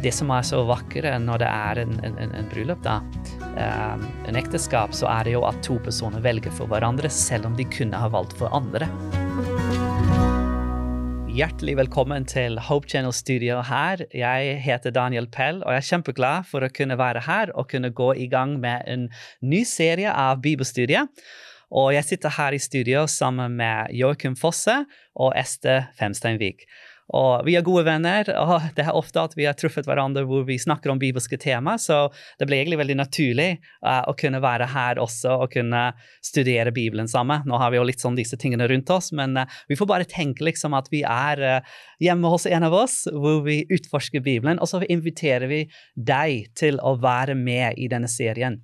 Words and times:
det 0.00 0.12
som 0.16 0.30
er 0.32 0.44
så 0.46 0.62
vakre 0.64 1.12
når 1.20 1.42
det 1.42 1.48
er 1.50 1.80
en, 1.82 1.98
en, 2.06 2.16
en 2.32 2.46
bryllup, 2.48 2.80
da, 2.84 3.00
um, 3.52 4.06
en 4.28 4.38
ekteskap, 4.38 4.94
så 4.96 5.08
er 5.12 5.28
det 5.28 5.34
jo 5.34 5.42
at 5.44 5.60
to 5.66 5.76
personer 5.84 6.22
velger 6.24 6.54
for 6.56 6.70
hverandre, 6.70 7.10
selv 7.12 7.50
om 7.50 7.58
de 7.58 7.66
kunne 7.68 8.00
ha 8.00 8.08
valgt 8.12 8.32
for 8.38 8.52
andre. 8.56 8.88
Hjertelig 11.30 11.76
velkommen 11.78 12.24
til 12.28 12.56
Hope 12.66 12.88
Channel 12.90 13.12
Studio 13.14 13.60
her. 13.64 14.02
Jeg 14.16 14.56
heter 14.64 14.94
Daniel 14.96 15.28
Pell, 15.30 15.60
og 15.62 15.76
jeg 15.76 15.84
er 15.84 15.88
kjempeglad 15.92 16.48
for 16.48 16.64
å 16.64 16.72
kunne 16.74 16.98
være 17.00 17.22
her 17.28 17.52
og 17.54 17.68
kunne 17.70 17.92
gå 17.94 18.14
i 18.24 18.26
gang 18.32 18.56
med 18.60 18.88
en 18.90 19.06
ny 19.44 19.62
serie 19.68 20.10
av 20.10 20.40
bibelstudier. 20.42 21.06
Og 21.70 21.92
jeg 21.94 22.08
sitter 22.08 22.34
her 22.34 22.56
i 22.56 22.58
studio 22.58 23.04
sammen 23.06 23.54
med 23.60 23.92
Joakim 23.94 24.34
Fosse 24.34 24.80
og 25.14 25.36
Este 25.38 25.84
Femsteinvik. 26.00 26.64
Og 27.16 27.46
vi 27.46 27.56
er 27.58 27.64
gode 27.66 27.82
venner, 27.88 28.28
og 28.38 28.66
det 28.76 28.84
er 28.86 28.96
ofte 28.96 29.22
at 29.22 29.34
vi 29.38 29.46
har 29.48 29.56
truffet 29.58 29.88
hverandre 29.88 30.22
hvor 30.28 30.44
vi 30.48 30.58
snakker 30.60 30.92
om 30.92 31.00
bibelske 31.00 31.38
tema, 31.40 31.76
så 31.80 32.04
det 32.38 32.46
ble 32.48 32.60
egentlig 32.60 32.80
veldig 32.82 32.98
naturlig 33.00 33.48
uh, 33.86 34.04
å 34.10 34.14
kunne 34.18 34.42
være 34.42 34.68
her 34.70 35.00
også 35.02 35.40
og 35.44 35.54
kunne 35.54 35.88
studere 36.24 36.74
Bibelen 36.74 37.10
sammen. 37.10 37.46
Nå 37.48 37.58
har 37.60 37.72
vi 37.72 37.80
jo 37.80 37.86
litt 37.88 38.02
sånn 38.02 38.18
disse 38.18 38.38
tingene 38.40 38.68
rundt 38.70 38.92
oss, 38.94 39.10
men 39.16 39.38
uh, 39.40 39.58
vi 39.70 39.78
får 39.78 39.90
bare 39.90 40.08
tenke 40.10 40.46
liksom 40.46 40.76
at 40.78 40.90
vi 40.92 41.02
er 41.06 41.44
uh, 41.60 41.80
hjemme 42.02 42.30
hos 42.30 42.46
en 42.50 42.68
av 42.68 42.76
oss 42.76 43.02
hvor 43.10 43.42
vi 43.46 43.62
utforsker 43.70 44.22
Bibelen, 44.24 44.62
og 44.62 44.70
så 44.70 44.82
inviterer 44.86 45.50
vi 45.50 45.64
deg 45.96 46.52
til 46.58 46.78
å 46.82 46.94
være 47.00 47.36
med 47.38 47.80
i 47.80 47.90
denne 47.90 48.10
serien. 48.10 48.60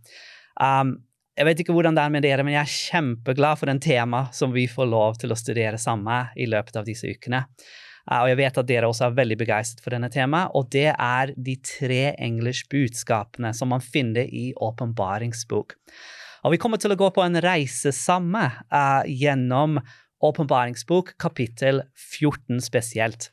Um, 0.61 0.97
jeg 1.37 1.45
vet 1.51 1.59
ikke 1.61 1.75
hvordan 1.77 1.97
det 1.99 2.05
er 2.07 2.13
med 2.15 2.25
dere, 2.25 2.45
men 2.47 2.55
jeg 2.55 2.63
er 2.63 2.77
kjempeglad 2.77 3.59
for 3.61 3.69
en 3.69 3.81
tema 3.83 4.23
som 4.33 4.55
vi 4.55 4.65
får 4.73 4.87
lov 4.89 5.19
til 5.21 5.35
å 5.35 5.37
studere 5.37 5.77
sammen 5.81 6.31
i 6.41 6.47
løpet 6.49 6.79
av 6.81 6.87
disse 6.87 7.11
ukene. 7.13 7.43
Eh, 8.11 8.21
og 8.21 8.31
jeg 8.31 8.41
vet 8.41 8.61
at 8.63 8.69
dere 8.69 8.91
også 8.91 9.09
er 9.09 9.19
veldig 9.19 9.39
begeistret 9.41 9.83
for 9.85 9.95
denne 9.95 10.11
temaet, 10.13 10.55
og 10.55 10.71
det 10.75 10.91
er 10.93 11.35
de 11.37 11.57
tre 11.67 12.03
englers 12.23 12.63
budskapene 12.73 13.53
som 13.57 13.73
man 13.75 13.85
finner 13.85 14.29
i 14.31 14.51
åpenbaringsbok. 14.55 15.77
Og 16.47 16.55
vi 16.55 16.61
kommer 16.63 16.79
til 16.79 16.95
å 16.95 16.99
gå 16.99 17.11
på 17.11 17.25
en 17.25 17.41
reise 17.43 17.91
sammen 17.97 18.53
uh, 18.71 19.03
gjennom 19.11 19.81
åpenbaringsbok 20.23 21.17
kapittel 21.19 21.83
14 21.99 22.61
spesielt. 22.63 23.33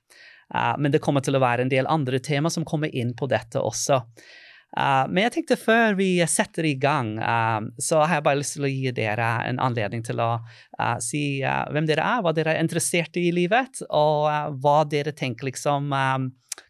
Uh, 0.50 0.74
men 0.82 0.94
det 0.94 1.02
kommer 1.04 1.22
til 1.22 1.38
å 1.38 1.44
være 1.44 1.66
en 1.66 1.72
del 1.72 1.90
andre 1.92 2.18
tema 2.24 2.50
som 2.54 2.66
kommer 2.66 2.90
inn 2.90 3.14
på 3.18 3.30
dette 3.30 3.62
også. 3.62 4.02
Uh, 4.74 5.06
men 5.10 5.28
jeg 5.28 5.36
tenkte 5.36 5.58
før 5.62 5.94
vi 6.00 6.18
setter 6.30 6.66
i 6.66 6.74
gang, 6.82 7.16
uh, 7.22 7.62
så 7.78 8.02
har 8.02 8.18
jeg 8.18 8.26
bare 8.26 8.40
lyst 8.40 8.58
til 8.58 8.66
å 8.66 8.72
gi 8.72 8.94
dere 8.96 9.28
en 9.46 9.62
anledning 9.62 10.02
til 10.06 10.22
å 10.24 10.32
uh, 10.42 10.96
si 11.04 11.44
hvem 11.44 11.90
dere 11.90 12.06
er, 12.06 12.24
hva 12.26 12.34
dere 12.34 12.56
er 12.56 12.64
interessert 12.64 13.20
i 13.20 13.28
i 13.30 13.36
livet, 13.36 13.84
og 13.94 14.58
hva 14.64 14.82
dere 14.90 15.14
tenker 15.16 15.48
liksom 15.48 15.94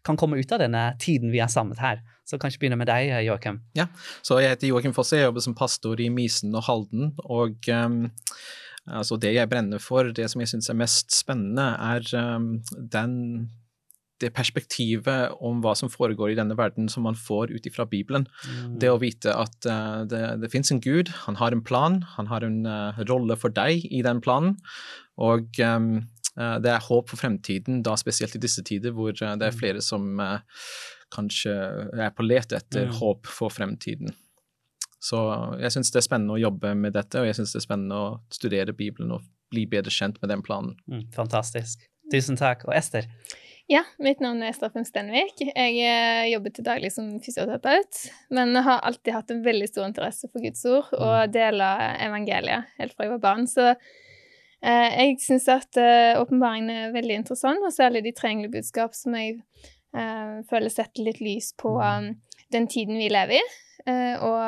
kan 0.04 0.18
komme 0.20 0.38
ut 0.38 0.52
av 0.54 0.60
denne 0.62 0.82
tiden 1.02 1.32
vi 1.32 1.40
er 1.42 1.50
samlet 1.50 1.80
her. 1.82 2.02
Så 2.28 2.38
kanskje 2.40 2.60
begynne 2.62 2.78
med 2.80 2.88
deg, 2.88 3.10
Joakim. 3.26 3.58
Ja, 3.76 3.88
så 4.24 4.38
jeg 4.40 4.54
heter 4.54 4.70
Joakim 4.70 4.94
Fosse, 4.96 5.18
jeg 5.18 5.26
jobber 5.26 5.44
som 5.44 5.56
pastor 5.58 6.00
i 6.00 6.06
Mysen 6.12 6.54
og 6.56 6.64
Halden. 6.68 7.10
og 7.24 7.68
um, 7.68 7.98
altså 8.86 9.18
Det 9.20 9.34
jeg 9.34 9.50
brenner 9.50 9.82
for, 9.82 10.12
det 10.14 10.30
som 10.32 10.40
jeg 10.40 10.52
syns 10.54 10.70
er 10.70 10.78
mest 10.78 11.12
spennende, 11.12 11.66
er 11.74 12.08
um, 12.36 12.48
den 12.94 13.18
det 14.22 14.30
perspektivet 14.36 15.34
om 15.42 15.60
hva 15.64 15.74
som 15.78 15.90
foregår 15.90 16.32
i 16.32 16.38
denne 16.38 16.56
verden 16.58 16.88
som 16.92 17.06
man 17.06 17.16
får 17.18 17.52
ut 17.54 17.66
ifra 17.66 17.86
Bibelen. 17.88 18.26
Mm. 18.46 18.78
Det 18.82 18.90
å 18.92 19.00
vite 19.02 19.34
at 19.34 19.68
uh, 19.68 20.04
det, 20.08 20.22
det 20.44 20.50
fins 20.52 20.70
en 20.70 20.82
Gud, 20.84 21.10
han 21.24 21.38
har 21.40 21.54
en 21.54 21.64
plan, 21.66 22.00
han 22.14 22.30
har 22.30 22.46
en 22.46 22.62
uh, 22.68 23.04
rolle 23.10 23.36
for 23.40 23.54
deg 23.54 23.86
i 23.90 24.04
den 24.06 24.22
planen. 24.24 24.56
Og 25.18 25.58
um, 25.62 25.92
uh, 26.38 26.56
det 26.62 26.74
er 26.74 26.86
håp 26.88 27.10
for 27.10 27.20
fremtiden, 27.20 27.82
da 27.86 27.96
spesielt 28.00 28.36
i 28.38 28.42
disse 28.42 28.62
tider 28.66 28.94
hvor 28.94 29.14
det 29.14 29.26
er 29.26 29.40
mm. 29.42 29.58
flere 29.58 29.84
som 29.84 30.22
kanskje 31.14 31.54
er 31.54 32.14
på 32.14 32.26
let 32.26 32.54
etter 32.54 32.88
mm. 32.90 32.98
håp 33.00 33.30
for 33.30 33.52
fremtiden. 33.54 34.14
Så 35.04 35.18
jeg 35.60 35.74
syns 35.74 35.92
det 35.92 36.00
er 36.00 36.06
spennende 36.06 36.36
å 36.38 36.40
jobbe 36.40 36.70
med 36.78 36.94
dette, 36.96 37.20
og 37.20 37.28
jeg 37.28 37.36
syns 37.36 37.52
det 37.52 37.60
er 37.60 37.66
spennende 37.66 37.98
å 38.00 38.12
studere 38.32 38.72
Bibelen 38.76 39.12
og 39.12 39.26
bli 39.52 39.66
bedre 39.68 39.92
kjent 39.92 40.16
med 40.22 40.32
den 40.32 40.42
planen. 40.44 40.78
Mm, 40.90 41.04
fantastisk. 41.14 41.84
Tusen 42.12 42.38
takk. 42.40 42.64
Og 42.68 42.72
Ester? 42.76 43.08
Ja, 43.66 43.80
mitt 43.96 44.20
navn 44.20 44.42
er 44.44 44.52
Straffen 44.52 44.84
Stenvik. 44.84 45.38
Jeg 45.40 45.76
eh, 45.80 46.26
jobber 46.28 46.52
til 46.52 46.66
daglig 46.66 46.90
som 46.92 47.06
fysioterapeut, 47.24 48.00
men 48.36 48.52
har 48.60 48.82
alltid 48.84 49.14
hatt 49.16 49.32
en 49.32 49.40
veldig 49.46 49.70
stor 49.70 49.86
interesse 49.88 50.28
for 50.28 50.44
Guds 50.44 50.66
ord 50.68 50.90
og 50.98 51.14
mm. 51.14 51.32
deler 51.32 51.84
evangeliet 52.04 52.74
helt 52.76 52.92
fra 52.92 53.06
jeg 53.06 53.14
var 53.14 53.22
barn. 53.22 53.48
Så 53.48 53.70
eh, 53.72 54.98
jeg 54.98 55.16
syns 55.24 55.48
at 55.48 55.80
eh, 55.80 56.12
åpenbaringen 56.20 56.74
er 56.74 56.92
veldig 56.92 57.16
interessant, 57.22 57.64
og 57.64 57.72
særlig 57.72 58.04
de 58.04 58.12
tre 58.18 58.34
budskap 58.52 58.92
som 58.98 59.16
jeg 59.16 59.38
eh, 59.96 60.36
føler 60.50 60.74
setter 60.74 61.08
litt 61.08 61.24
lys 61.24 61.54
på 61.56 61.78
um, 61.80 62.12
den 62.52 62.68
tiden 62.68 63.00
vi 63.00 63.08
lever 63.08 63.40
i. 63.40 63.44
Uh, 63.84 64.16
og 64.24 64.38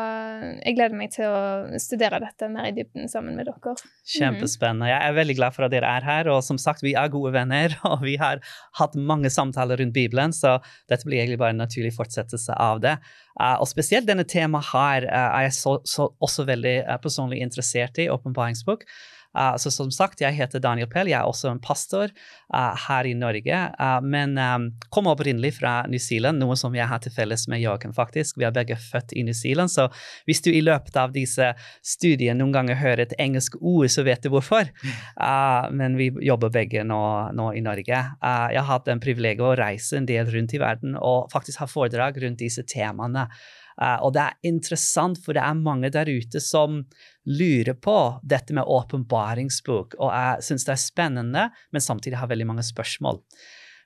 jeg 0.62 0.76
gleder 0.78 0.96
meg 0.96 1.10
til 1.12 1.28
å 1.28 1.78
studere 1.82 2.22
dette 2.22 2.48
mer 2.48 2.70
i 2.70 2.74
dybden 2.76 3.10
sammen 3.12 3.36
med 3.36 3.48
dere. 3.50 3.74
Kjempespennende. 4.08 4.88
Jeg 4.88 4.96
er 4.96 5.18
veldig 5.18 5.36
glad 5.36 5.56
for 5.56 5.66
at 5.66 5.74
dere 5.74 5.90
er 5.98 6.06
her. 6.06 6.30
Og 6.32 6.40
som 6.46 6.56
sagt, 6.60 6.84
vi 6.84 6.94
er 6.96 7.12
gode 7.12 7.34
venner, 7.34 7.74
og 7.90 8.06
vi 8.06 8.16
har 8.20 8.40
hatt 8.80 8.96
mange 8.96 9.32
samtaler 9.32 9.82
rundt 9.82 9.96
Bibelen, 9.96 10.32
så 10.32 10.56
dette 10.88 11.04
blir 11.04 11.20
egentlig 11.20 11.42
bare 11.42 11.52
en 11.56 11.60
naturlig 11.66 11.92
fortsettelse 11.98 12.56
av 12.56 12.80
det. 12.84 12.96
Uh, 13.36 13.58
og 13.60 13.68
spesielt 13.68 14.08
denne 14.08 14.24
temaet 14.24 14.72
her 14.72 15.10
uh, 15.10 15.28
er 15.36 15.50
jeg 15.50 15.58
så, 15.58 15.76
så 15.84 16.08
også 16.24 16.48
veldig 16.48 16.78
personlig 17.04 17.42
interessert 17.44 18.00
i, 18.00 18.08
åpenbaringsbok. 18.12 18.88
Uh, 19.36 19.56
så 19.60 19.70
som 19.70 19.90
sagt, 19.92 20.22
jeg 20.24 20.36
heter 20.36 20.62
Daniel 20.64 20.88
Pell, 20.88 21.10
jeg 21.10 21.18
er 21.18 21.28
også 21.28 21.50
en 21.50 21.60
pastor 21.62 22.08
uh, 22.54 22.72
her 22.86 23.08
i 23.08 23.12
Norge. 23.18 23.58
Uh, 23.76 23.98
men 24.04 24.36
um, 24.40 24.70
kom 24.94 25.10
opprinnelig 25.10 25.56
fra 25.58 25.78
New 25.90 26.00
Zealand, 26.02 26.40
noe 26.40 26.56
som 26.56 26.74
jeg 26.76 26.88
har 26.88 27.02
til 27.04 27.12
felles 27.12 27.46
med 27.52 27.60
Jørgen, 27.60 27.92
faktisk. 27.96 28.40
Vi 28.40 28.48
er 28.48 28.54
begge 28.56 28.78
født 28.80 29.12
i 29.16 29.26
New 29.26 29.36
Zealand, 29.36 29.72
så 29.72 29.88
hvis 30.28 30.40
du 30.44 30.50
i 30.52 30.64
løpet 30.64 30.96
av 30.96 31.12
disse 31.14 31.52
studiene 31.84 32.38
noen 32.40 32.54
ganger 32.54 32.80
hører 32.80 33.04
et 33.04 33.16
engelsk 33.22 33.58
ord, 33.60 33.88
så 33.92 34.06
vet 34.06 34.24
du 34.24 34.30
hvorfor. 34.32 34.68
men 35.76 35.96
vi 35.98 36.08
jobber 36.24 36.50
begge 36.52 36.82
nå, 36.84 37.00
nå 37.36 37.50
i 37.56 37.62
Norge. 37.64 37.98
jeg 38.22 38.60
har 38.60 38.68
hatt 38.68 38.88
en 38.88 39.00
privilegium 39.00 39.50
å 39.50 39.56
reise 39.58 39.96
en 39.98 40.08
del 40.08 40.28
rundt 40.32 40.54
i 40.54 40.60
verden 40.60 40.96
og 40.96 41.30
faktisk 41.32 41.62
ha 41.62 41.68
foredrag 41.70 42.20
rundt 42.22 42.42
disse 42.42 42.64
temaene. 42.68 43.26
Uh, 43.76 43.98
og 44.06 44.14
det 44.16 44.22
er 44.24 44.48
interessant, 44.48 45.20
for 45.20 45.36
det 45.36 45.44
er 45.44 45.58
mange 45.60 45.90
der 45.92 46.08
ute 46.08 46.40
som 46.40 46.82
lurer 47.28 47.76
på 47.76 47.96
dette 48.24 48.56
med 48.56 48.64
åpenbaringsbok, 48.64 49.98
og 50.00 50.12
jeg 50.12 50.46
syns 50.48 50.64
det 50.64 50.72
er 50.76 50.80
spennende, 50.80 51.48
men 51.74 51.84
samtidig 51.84 52.20
har 52.20 52.30
veldig 52.30 52.48
mange 52.48 52.64
spørsmål. 52.66 53.20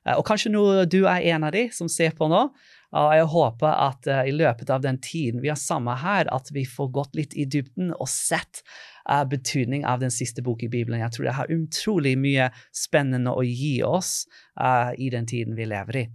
Uh, 0.07 0.15
og 0.19 0.27
kanskje 0.29 0.53
nå 0.55 0.67
du 0.91 1.03
er 1.05 1.27
en 1.35 1.49
av 1.49 1.57
de 1.57 1.67
som 1.75 1.91
ser 1.91 2.15
på 2.17 2.31
nå. 2.31 2.47
Og 2.91 3.13
jeg 3.15 3.27
håper 3.31 3.71
at 3.71 4.07
uh, 4.11 4.23
i 4.27 4.35
løpet 4.35 4.71
av 4.75 4.83
den 4.83 4.99
tiden 5.03 5.43
vi 5.45 5.51
har 5.53 5.59
sammen 5.59 5.99
her, 6.03 6.27
at 6.35 6.51
vi 6.55 6.65
får 6.67 6.91
gått 6.95 7.19
litt 7.19 7.37
i 7.39 7.47
dybden 7.47 7.93
og 7.95 8.09
sett 8.11 8.65
uh, 9.07 9.23
betydning 9.31 9.87
av 9.87 10.03
den 10.03 10.11
siste 10.11 10.43
boken 10.43 10.67
i 10.67 10.73
Bibelen. 10.73 11.03
Jeg 11.05 11.15
tror 11.15 11.29
det 11.29 11.37
har 11.39 11.55
utrolig 11.55 12.17
mye 12.19 12.51
spennende 12.75 13.35
å 13.35 13.47
gi 13.47 13.79
oss 13.87 14.25
uh, 14.59 14.91
i 14.99 15.11
den 15.15 15.29
tiden 15.31 15.55
vi 15.59 15.69
lever 15.71 16.03
i. 16.03 16.07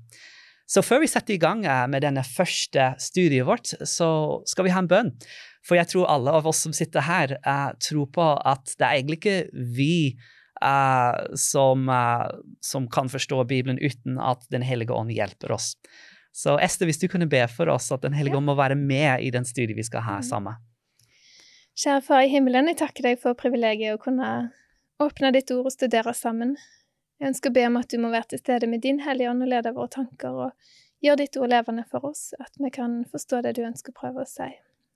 Så 0.66 0.82
før 0.82 1.04
vi 1.04 1.10
setter 1.10 1.36
i 1.36 1.42
gang 1.42 1.62
eh, 1.66 1.84
med 1.92 2.02
denne 2.06 2.24
første 2.26 2.94
studiet 3.02 3.46
vårt, 3.46 3.76
så 3.86 4.10
skal 4.50 4.68
vi 4.68 4.74
ha 4.74 4.82
en 4.82 4.90
bønn. 4.90 5.12
For 5.66 5.78
jeg 5.78 5.90
tror 5.92 6.10
alle 6.10 6.34
av 6.38 6.48
oss 6.50 6.64
som 6.66 6.74
sitter 6.78 7.06
her, 7.06 7.38
uh, 7.46 7.72
tror 7.82 8.10
på 8.14 8.26
at 8.46 8.74
det 8.78 8.86
er 8.86 8.98
egentlig 9.00 9.18
ikke 9.18 9.64
vi 9.74 9.96
uh, 10.62 11.18
som, 11.42 11.88
uh, 11.90 12.30
som, 12.62 12.86
kan 12.92 13.10
forstå 13.10 13.44
Bibelen 13.50 13.82
uten 13.82 14.20
at 14.22 14.46
Den 14.54 14.66
hellige 14.66 14.94
ånd 14.94 15.10
hjelper 15.14 15.56
oss. 15.58 15.74
Så 16.36 16.60
Ester, 16.62 16.86
hvis 16.86 17.02
du 17.02 17.08
kunne 17.10 17.30
be 17.32 17.42
for 17.50 17.72
oss 17.74 17.90
at 17.96 18.06
Den 18.06 18.14
hellige 18.14 18.38
ånd 18.38 18.46
må 18.46 18.58
være 18.60 18.78
med 18.78 19.26
i 19.26 19.32
den 19.34 19.46
studiet 19.48 19.78
vi 19.78 19.88
skal 19.88 20.06
ha 20.06 20.20
mm. 20.22 20.28
sammen. 20.30 20.62
Kjære 21.76 22.06
Far 22.06 22.24
i 22.24 22.30
himmelen, 22.32 22.70
jeg 22.70 22.80
takker 22.80 23.10
deg 23.10 23.18
for 23.20 23.36
privilegiet 23.36 23.98
å 23.98 24.02
kunne 24.02 24.30
åpne 25.02 25.34
ditt 25.36 25.50
ord 25.52 25.68
og 25.68 25.74
studere 25.74 26.14
sammen. 26.16 26.54
Jeg 27.20 27.32
ønsker 27.32 27.52
å 27.52 27.56
be 27.56 27.64
om 27.70 27.78
at 27.80 27.92
du 27.92 28.00
må 28.04 28.12
være 28.12 28.34
til 28.34 28.42
stede 28.42 28.68
med 28.68 28.84
din 28.84 29.00
Hellige 29.06 29.32
Ånd 29.32 29.46
og 29.46 29.52
lede 29.54 29.72
våre 29.76 29.92
tanker, 29.94 30.36
og 30.36 31.06
gjør 31.06 31.22
ditt 31.22 31.38
ord 31.40 31.52
levende 31.54 31.86
for 31.88 32.10
oss, 32.10 32.34
at 32.44 32.52
vi 32.60 32.72
kan 32.76 33.04
forstå 33.12 33.40
det 33.46 33.56
du 33.56 33.64
ønsker 33.64 33.96
å 33.96 34.00
prøve 34.02 34.26
å 34.26 34.30
si. 34.30 34.50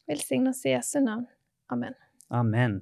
Velsign 0.10 0.50
oss 0.52 0.66
i 0.68 0.74
Jesu 0.74 1.00
navn. 1.06 1.30
Amen. 1.72 1.96
Amen. 2.34 2.82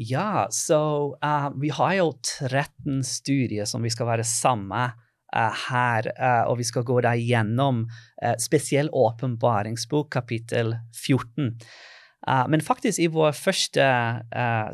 Ja, 0.00 0.46
så 0.54 0.80
uh, 1.20 1.50
vi 1.60 1.68
har 1.76 1.94
jo 1.98 2.08
13 2.24 3.02
studier 3.04 3.68
som 3.68 3.84
vi 3.84 3.92
skal 3.92 4.08
være 4.08 4.24
sammen 4.24 4.94
uh, 4.96 5.64
her, 5.68 6.08
uh, 6.16 6.44
og 6.48 6.62
vi 6.62 6.68
skal 6.70 6.86
gå 6.88 7.00
deg 7.04 7.20
gjennom 7.20 7.84
uh, 7.84 8.36
spesiell 8.40 8.88
åpenbaringsbok, 8.88 10.08
kapittel 10.16 10.78
14. 10.96 11.58
men 12.52 12.60
faktisk 12.60 13.00
i 13.00 13.06
vår 13.08 13.32
første 13.32 13.84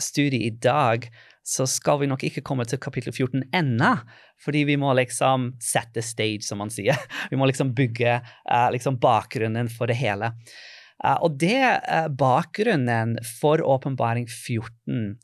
studie 0.03 0.49
i 0.49 0.51
dag 0.51 1.05
så 1.47 1.63
skal 1.71 2.01
vi 2.01 2.09
nok 2.11 2.25
ikke 2.27 2.43
komme 2.47 2.65
til 2.67 2.81
kapittel 2.83 3.15
14 3.15 3.45
ennå, 3.55 3.93
fordi 4.43 4.65
vi 4.67 4.75
må 4.83 4.91
liksom 4.99 5.53
sette 5.63 6.03
stage, 6.03 6.43
som 6.43 6.59
man 6.59 6.73
sier. 6.75 6.99
Vi 7.31 7.39
må 7.39 7.47
liksom 7.47 7.71
bygge 7.77 8.19
uh, 8.19 8.67
liksom 8.75 8.99
bakgrunnen 9.03 9.71
for 9.71 9.87
det 9.87 9.99
hele. 10.01 10.33
Uh, 10.99 11.15
og 11.23 11.37
det 11.39 11.63
uh, 11.87 12.09
bakgrunnen 12.11 13.15
for 13.39 13.63
åpenbaring 13.63 14.27
14 14.27 15.15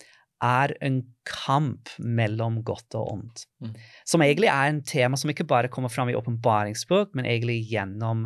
er 0.42 0.74
en 0.82 1.02
kamp 1.26 1.90
mellom 1.98 2.62
godt 2.66 2.96
og 2.98 3.10
ondt. 3.16 3.44
Mm. 3.62 3.74
Som 4.06 4.22
egentlig 4.22 4.50
er 4.50 4.70
en 4.70 4.80
tema 4.86 5.18
som 5.18 5.30
ikke 5.30 5.46
bare 5.50 5.70
kommer 5.74 5.90
fram 5.90 6.10
i 6.10 6.16
åpenbaringsbok, 6.18 7.12
men 7.18 7.26
egentlig 7.30 7.60
gjennom 7.70 8.24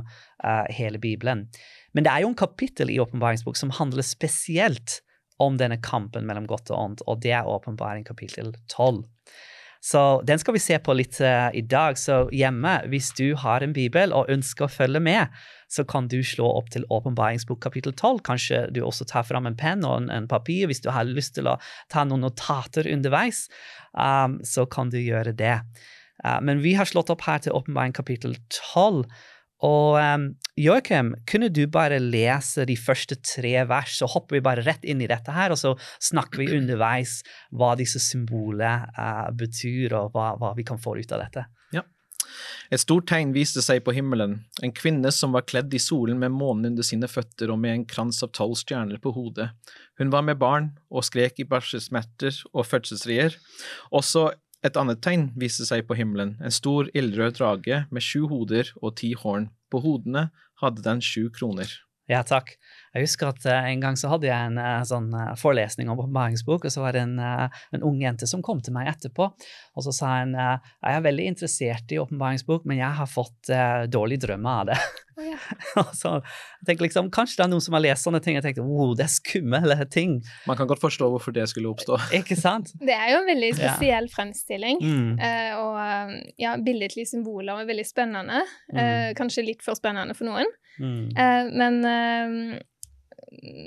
hele 0.73 1.01
Bibelen. 1.01 1.45
Men 1.93 2.07
det 2.07 2.13
er 2.13 2.25
jo 2.25 2.31
en 2.31 2.39
kapittel 2.39 2.93
i 2.93 2.97
åpenbaringsbok 3.03 3.61
som 3.61 3.73
handler 3.77 4.05
spesielt 4.05 5.01
om 5.43 5.59
denne 5.61 5.79
kampen 5.83 6.27
mellom 6.29 6.47
godt 6.49 6.73
og 6.73 6.79
ondt, 6.79 7.05
og 7.07 7.21
det 7.25 7.35
er 7.37 7.51
åpenbaring 7.51 8.07
kapittel 8.09 8.55
12. 8.73 9.05
Så 9.87 10.01
den 10.27 10.41
skal 10.41 10.57
vi 10.57 10.63
se 10.63 10.79
på 10.83 10.95
litt 10.97 11.19
uh, 11.23 11.51
i 11.55 11.63
dag. 11.63 11.99
Så 12.01 12.25
hjemme, 12.35 12.73
hvis 12.91 13.13
du 13.15 13.37
har 13.39 13.63
en 13.63 13.75
bibel 13.77 14.15
og 14.17 14.31
ønsker 14.33 14.67
å 14.67 14.73
følge 14.73 15.03
med, 15.05 15.35
så 15.71 15.85
kan 15.87 16.09
du 16.11 16.19
slå 16.27 16.49
opp 16.59 16.73
til 16.75 16.87
åpenbaringsbok 16.91 17.61
kapittel 17.63 17.95
12. 17.95 18.23
Kanskje 18.27 18.65
du 18.75 18.81
også 18.83 19.07
tar 19.07 19.27
fram 19.29 19.47
en 19.47 19.59
penn 19.59 19.85
og 19.87 20.01
en, 20.01 20.11
en, 20.11 20.27
papir 20.31 20.67
hvis 20.71 20.83
du 20.83 20.91
har 20.95 21.07
lyst 21.07 21.37
til 21.39 21.51
å 21.51 21.59
ta 21.93 22.03
noen 22.07 22.25
notater 22.27 22.89
underveis. 22.91 23.47
Um, 23.93 24.41
så 24.43 24.67
kan 24.67 24.91
du 24.91 24.99
gjøre 24.99 25.37
det. 25.37 25.61
Uh, 26.25 26.41
men 26.43 26.65
vi 26.65 26.75
har 26.79 26.89
slått 26.89 27.13
opp 27.15 27.27
her 27.29 27.45
til 27.45 27.55
åpenbaring 27.55 27.95
kapittel 27.95 28.35
12. 28.75 29.05
Og 29.65 29.97
um, 29.97 30.27
Joakim, 30.61 31.15
kunne 31.29 31.49
du 31.49 31.63
bare 31.73 31.99
lese 32.03 32.67
de 32.69 32.77
første 32.77 33.17
tre 33.25 33.55
vers, 33.69 33.97
så 33.99 34.09
hopper 34.11 34.37
vi 34.37 34.45
bare 34.45 34.65
rett 34.67 34.85
inn 34.85 35.01
i 35.01 35.09
dette 35.09 35.33
her, 35.33 35.55
og 35.55 35.61
så 35.61 35.75
snakker 36.03 36.43
vi 36.43 36.53
underveis 36.59 37.23
hva 37.57 37.73
disse 37.79 38.03
symbolene 38.05 38.91
uh, 38.99 39.29
betyr, 39.37 39.97
og 39.97 40.13
hva, 40.17 40.35
hva 40.41 40.53
vi 40.57 40.67
kan 40.67 40.81
få 40.81 40.99
ut 41.01 41.17
av 41.17 41.25
dette. 41.25 41.47
Ja. 41.77 41.87
Et 42.69 42.83
stort 42.83 43.07
tegn 43.09 43.33
viste 43.33 43.63
seg 43.65 43.81
på 43.87 43.95
himmelen, 43.97 44.43
en 44.65 44.75
kvinne 44.77 45.13
som 45.15 45.33
var 45.37 45.47
kledd 45.49 45.73
i 45.73 45.81
solen 45.81 46.21
med 46.21 46.35
månen 46.37 46.73
under 46.73 46.85
sine 46.85 47.09
føtter 47.09 47.53
og 47.53 47.61
med 47.63 47.73
en 47.73 47.87
krans 47.89 48.21
av 48.27 48.35
tolv 48.37 48.59
stjerner 48.61 49.01
på 49.01 49.15
hodet. 49.17 49.53
Hun 50.01 50.13
var 50.13 50.27
med 50.27 50.41
barn 50.41 50.75
og 50.91 51.07
skrek 51.07 51.41
i 51.41 51.49
barselsmerter 51.49 52.43
og 52.53 52.67
fødselsrier. 52.69 53.39
Også 53.95 54.29
et 54.65 54.77
annet 54.81 55.03
tegn 55.05 55.29
viste 55.39 55.67
seg 55.69 55.85
på 55.89 55.97
himmelen, 55.99 56.37
en 56.41 56.55
stor 56.55 56.89
ildrød 56.97 57.37
drage 57.39 57.83
med 57.91 58.05
sju 58.05 58.27
hoder 58.31 58.73
og 58.81 58.97
ti 59.01 59.13
horn. 59.19 59.51
På 59.71 59.83
hodene 59.83 60.29
hadde 60.63 60.85
den 60.85 61.03
sju 61.03 61.29
kroner. 61.35 61.69
Ja, 62.07 62.21
takk. 62.23 62.53
Jeg 62.95 63.03
husker 63.05 63.33
at 63.33 63.45
uh, 63.51 63.67
en 63.69 63.83
gang 63.83 63.97
så 63.99 64.09
hadde 64.13 64.29
jeg 64.29 64.51
en 64.51 64.61
uh, 64.61 64.81
sånn 64.87 65.09
uh, 65.13 65.33
forelesning 65.39 65.91
om 65.91 65.99
oppbæringsbok, 66.05 66.65
og 66.65 66.73
så 66.73 66.85
var 66.85 66.95
det 66.95 67.03
en, 67.03 67.17
en, 67.19 67.83
ung 67.85 67.99
jente 68.01 68.29
som 68.31 68.45
kom 68.47 68.63
til 68.65 68.77
meg 68.77 68.89
etterpå, 68.93 69.27
og 69.27 69.85
så 69.85 69.93
sa 69.93 70.13
hun 70.21 70.37
jeg 70.37 70.93
er 70.93 71.03
veldig 71.05 71.27
interessert 71.33 71.93
i 71.93 71.99
åpenbaringsbok, 72.01 72.65
men 72.69 72.79
jeg 72.81 72.99
har 73.01 73.11
fått 73.11 73.51
dårlige 73.93 74.25
drømmer 74.27 74.63
av 74.63 74.71
det. 74.71 74.79
Oh, 75.17 75.25
ja. 75.27 75.85
så 76.01 76.11
jeg 76.21 76.69
tenkte 76.69 76.85
liksom, 76.85 77.07
Kanskje 77.15 77.39
det 77.39 77.45
er 77.47 77.51
noen 77.55 77.65
som 77.65 77.77
har 77.77 77.83
lest 77.85 78.05
sånne 78.05 78.21
ting 78.21 78.37
og 78.37 78.45
tenkt 78.45 78.59
wow, 78.61 78.91
det 78.99 79.07
er 79.07 79.13
skumle 79.15 79.77
ting. 79.89 80.19
Man 80.45 80.59
kan 80.59 80.69
godt 80.69 80.83
forstå 80.83 81.09
hvorfor 81.15 81.33
det 81.37 81.47
skulle 81.49 81.73
oppstå. 81.73 81.99
Ikke 82.21 82.37
sant? 82.39 82.75
Det 82.81 82.93
er 82.95 83.15
jo 83.15 83.23
en 83.23 83.31
veldig 83.31 83.51
spesiell 83.57 84.09
ja. 84.09 84.13
fremstilling, 84.13 84.83
mm. 84.83 85.11
og 85.63 86.37
ja, 86.43 86.55
billedlige 86.63 87.11
symboler 87.13 87.65
er 87.65 87.71
veldig 87.73 87.89
spennende. 87.89 88.45
Mm. 88.73 89.17
kanskje 89.19 89.47
litt 89.51 89.65
for 89.65 89.79
spennende 89.79 90.17
for 90.17 90.29
noen. 90.29 90.49
Mm. 90.77 91.07
men 91.57 91.77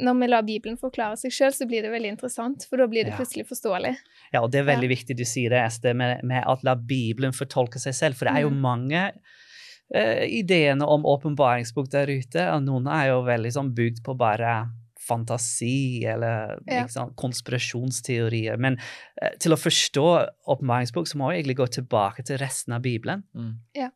når 0.04 0.16
vi 0.22 0.30
lar 0.30 0.46
Bibelen 0.48 0.78
forklare 0.80 1.18
seg 1.20 1.34
sjøl, 1.34 1.54
så 1.54 1.68
blir 1.70 1.86
det 1.86 1.92
veldig 1.94 2.14
interessant, 2.16 2.66
for 2.70 2.82
da 2.82 2.88
blir 2.90 3.06
det 3.06 3.14
ja. 3.14 3.20
plutselig 3.20 3.46
forståelig. 3.50 3.94
Ja, 4.34 4.42
og 4.42 4.50
det 4.54 4.64
er 4.64 4.70
veldig 4.70 4.90
ja. 4.90 4.94
viktig 4.96 5.18
du 5.20 5.26
sier 5.28 5.54
det, 5.54 5.62
Ester, 5.62 5.98
med, 5.98 6.24
med 6.28 6.46
at 6.48 6.66
la 6.66 6.76
Bibelen 6.80 7.36
fortolke 7.36 7.82
seg 7.82 7.98
selv, 7.98 8.20
for 8.20 8.30
det 8.30 8.38
er 8.38 8.48
jo 8.48 8.54
mm. 8.54 8.60
mange 8.64 9.06
uh, 9.12 10.26
ideene 10.26 10.88
om 10.88 11.08
åpenbaringsbok 11.10 11.92
der 11.94 12.12
ute, 12.12 12.46
og 12.54 12.66
noen 12.66 12.90
er 12.94 13.12
jo 13.12 13.24
veldig 13.28 13.54
sånn 13.60 13.74
bygd 13.78 14.04
på 14.06 14.18
bare 14.20 14.62
fantasi 15.10 16.06
eller 16.06 16.60
ja. 16.70 16.86
konspirasjonsteorier. 17.18 18.60
Men 18.62 18.80
uh, 18.80 19.32
til 19.42 19.56
å 19.56 19.60
forstå 19.60 20.08
åpenbaringsbok, 20.56 21.10
så 21.10 21.22
må 21.22 21.32
vi 21.32 21.42
egentlig 21.42 21.60
gå 21.62 21.70
tilbake 21.80 22.26
til 22.28 22.42
resten 22.42 22.78
av 22.78 22.84
Bibelen. 22.86 23.26
Mm. 23.38 23.56
Ja. 23.78 23.92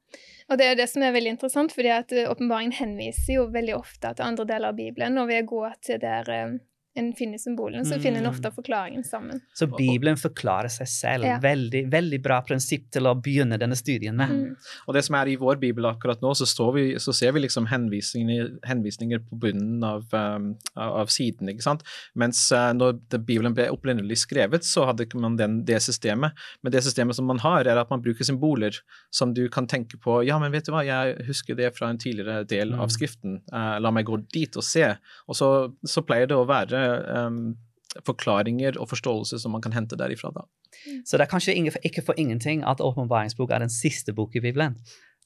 Og 0.50 0.60
det 0.60 0.68
er 0.68 0.78
det 0.80 0.90
som 0.92 1.06
er 1.06 1.16
veldig 1.16 1.36
interessant, 1.36 1.74
fordi 1.76 1.92
at 1.94 2.14
eh, 2.16 2.30
åpenbaringen 2.30 2.76
henviser 2.78 3.38
jo 3.38 3.48
veldig 3.54 3.78
ofte 3.78 4.14
til 4.14 4.26
andre 4.28 4.48
deler 4.50 4.74
av 4.74 4.80
Bibelen, 4.80 5.20
og 5.22 5.30
ved 5.32 5.46
å 5.46 5.50
gå 5.54 5.64
til 5.86 6.02
der 6.04 6.32
eh, 6.34 6.56
en 6.96 7.14
finner 7.18 7.38
symbolene, 7.42 7.86
så 7.86 7.98
finner 8.00 8.22
en 8.22 8.30
ofte 8.30 8.50
mm. 8.52 8.54
forklaringen 8.54 9.04
sammen. 9.04 9.40
Så 9.58 9.66
Bibelen 9.68 10.18
forklarer 10.20 10.70
seg 10.70 10.90
selv. 10.92 11.26
Ja. 11.26 11.40
Veldig, 11.42 11.88
veldig 11.90 12.20
bra 12.22 12.38
prinsipp 12.46 12.86
til 12.94 13.10
å 13.10 13.16
begynne 13.18 13.58
denne 13.58 13.78
studien 13.78 14.14
med. 14.20 14.30
Mm. 14.30 14.68
Og 14.86 14.94
det 14.94 15.02
som 15.08 15.18
er 15.18 15.32
i 15.32 15.38
vår 15.42 15.58
bibel 15.64 15.88
akkurat 15.90 16.22
nå, 16.22 16.36
så, 16.38 16.68
vi, 16.76 16.86
så 17.02 17.16
ser 17.18 17.34
vi 17.34 17.42
liksom 17.48 17.66
henvisninger, 17.72 18.52
henvisninger 18.70 19.24
på 19.26 19.40
bunnen 19.42 19.82
av, 19.88 20.06
um, 20.14 20.52
av, 20.78 21.10
siden, 21.14 21.50
ikke 21.50 21.66
sant. 21.66 21.82
Mens 22.20 22.44
uh, 22.54 22.70
når 22.78 23.00
Bibelen 23.16 23.58
ble 23.58 23.72
opprinnelig 23.74 24.20
skrevet, 24.28 24.68
så 24.68 24.86
hadde 24.92 25.08
ikke 25.08 25.24
man 25.24 25.40
den, 25.40 25.64
det 25.66 25.82
systemet. 25.86 26.38
Men 26.62 26.78
det 26.78 26.84
systemet 26.86 27.18
som 27.18 27.26
man 27.30 27.42
har, 27.42 27.66
er 27.66 27.82
at 27.82 27.90
man 27.90 28.06
bruker 28.06 28.28
symboler 28.28 28.78
som 29.10 29.34
du 29.34 29.48
kan 29.54 29.66
tenke 29.70 29.98
på 29.98 30.20
Ja, 30.28 30.38
men 30.42 30.54
vet 30.54 30.70
du 30.70 30.76
hva, 30.76 30.86
jeg 30.86 31.18
husker 31.26 31.58
det 31.58 31.74
fra 31.74 31.90
en 31.90 32.02
tidligere 32.02 32.46
del 32.46 32.78
av 32.78 32.86
mm. 32.86 32.94
Skriften. 32.94 33.42
Uh, 33.50 33.82
la 33.82 33.90
meg 33.90 34.06
gå 34.06 34.22
dit 34.30 34.62
og 34.62 34.66
se. 34.68 34.86
Og 35.26 35.42
så, 35.42 35.50
så 35.90 36.06
pleier 36.06 36.30
det 36.30 36.38
å 36.38 36.46
være 36.46 36.83
um, 36.84 37.40
forklaringer 38.02 38.78
og 38.82 38.90
forståelse 38.92 39.40
som 39.42 39.54
man 39.54 39.64
kan 39.64 39.76
hente 39.76 39.98
derifra. 40.00 40.32
da. 40.34 40.46
Så 41.06 41.18
det 41.18 41.28
er 41.28 41.32
kanskje 41.32 41.58
ikke 41.84 42.06
for 42.06 42.18
ingenting 42.18 42.64
at 42.66 42.82
åpenbaringsbok 42.82 43.52
er 43.52 43.66
den 43.66 43.74
siste 43.74 44.14
bok 44.14 44.36
i 44.36 44.42
Bibelen. 44.42 44.80